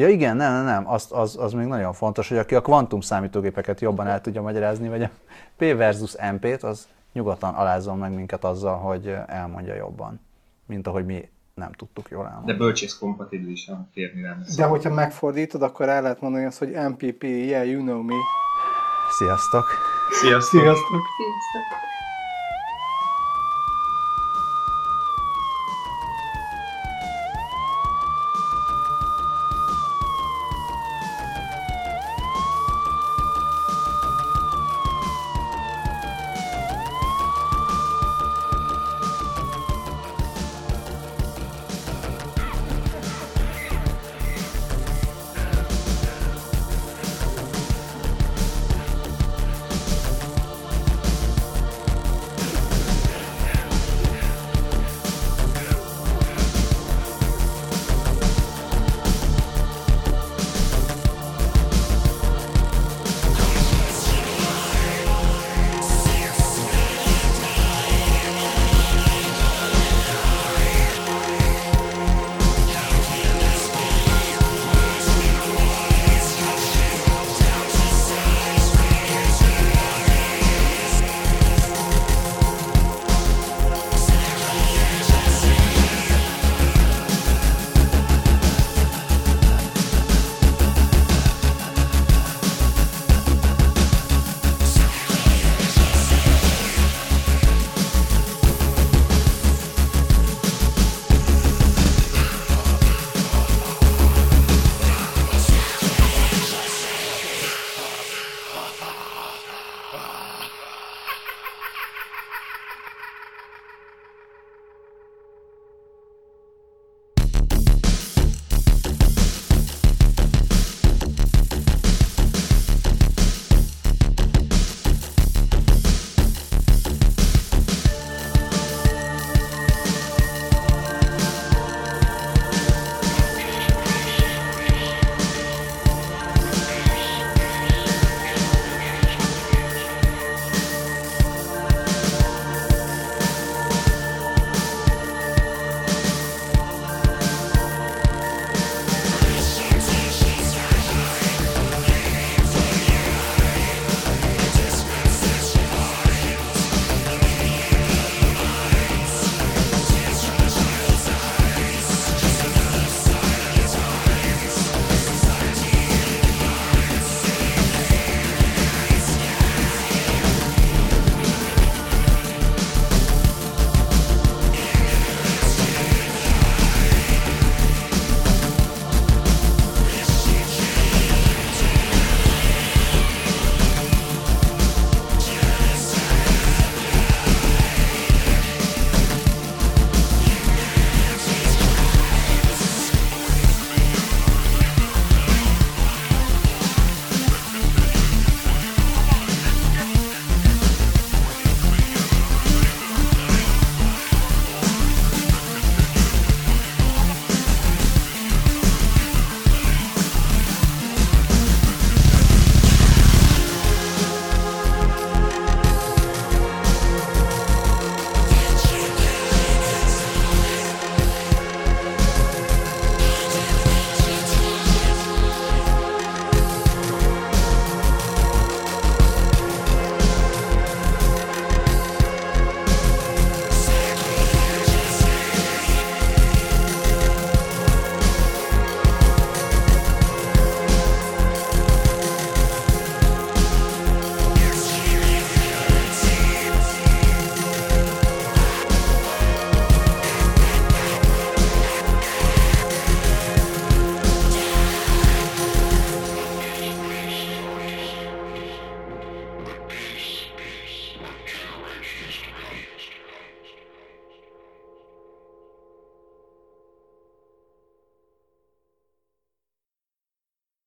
[0.00, 3.00] Ja igen, nem, nem, nem, az, az, az még nagyon fontos, hogy aki a kvantum
[3.00, 5.10] számítógépeket jobban el tudja magyarázni, vagy a
[5.56, 10.20] P versus MP-t, az nyugodtan alázzon meg minket azzal, hogy elmondja jobban,
[10.66, 12.52] mint ahogy mi nem tudtuk jól elmondani.
[12.52, 14.44] De bölcsész kompatibilisan kérni nem.
[14.56, 18.14] De hogyha megfordítod, akkor el lehet mondani azt, hogy MPP, yeah, you know me.
[19.10, 19.64] Sziasztok!
[20.10, 20.60] Sziasztok!
[20.60, 21.02] Sziasztok!
[21.16, 21.89] Sziasztok!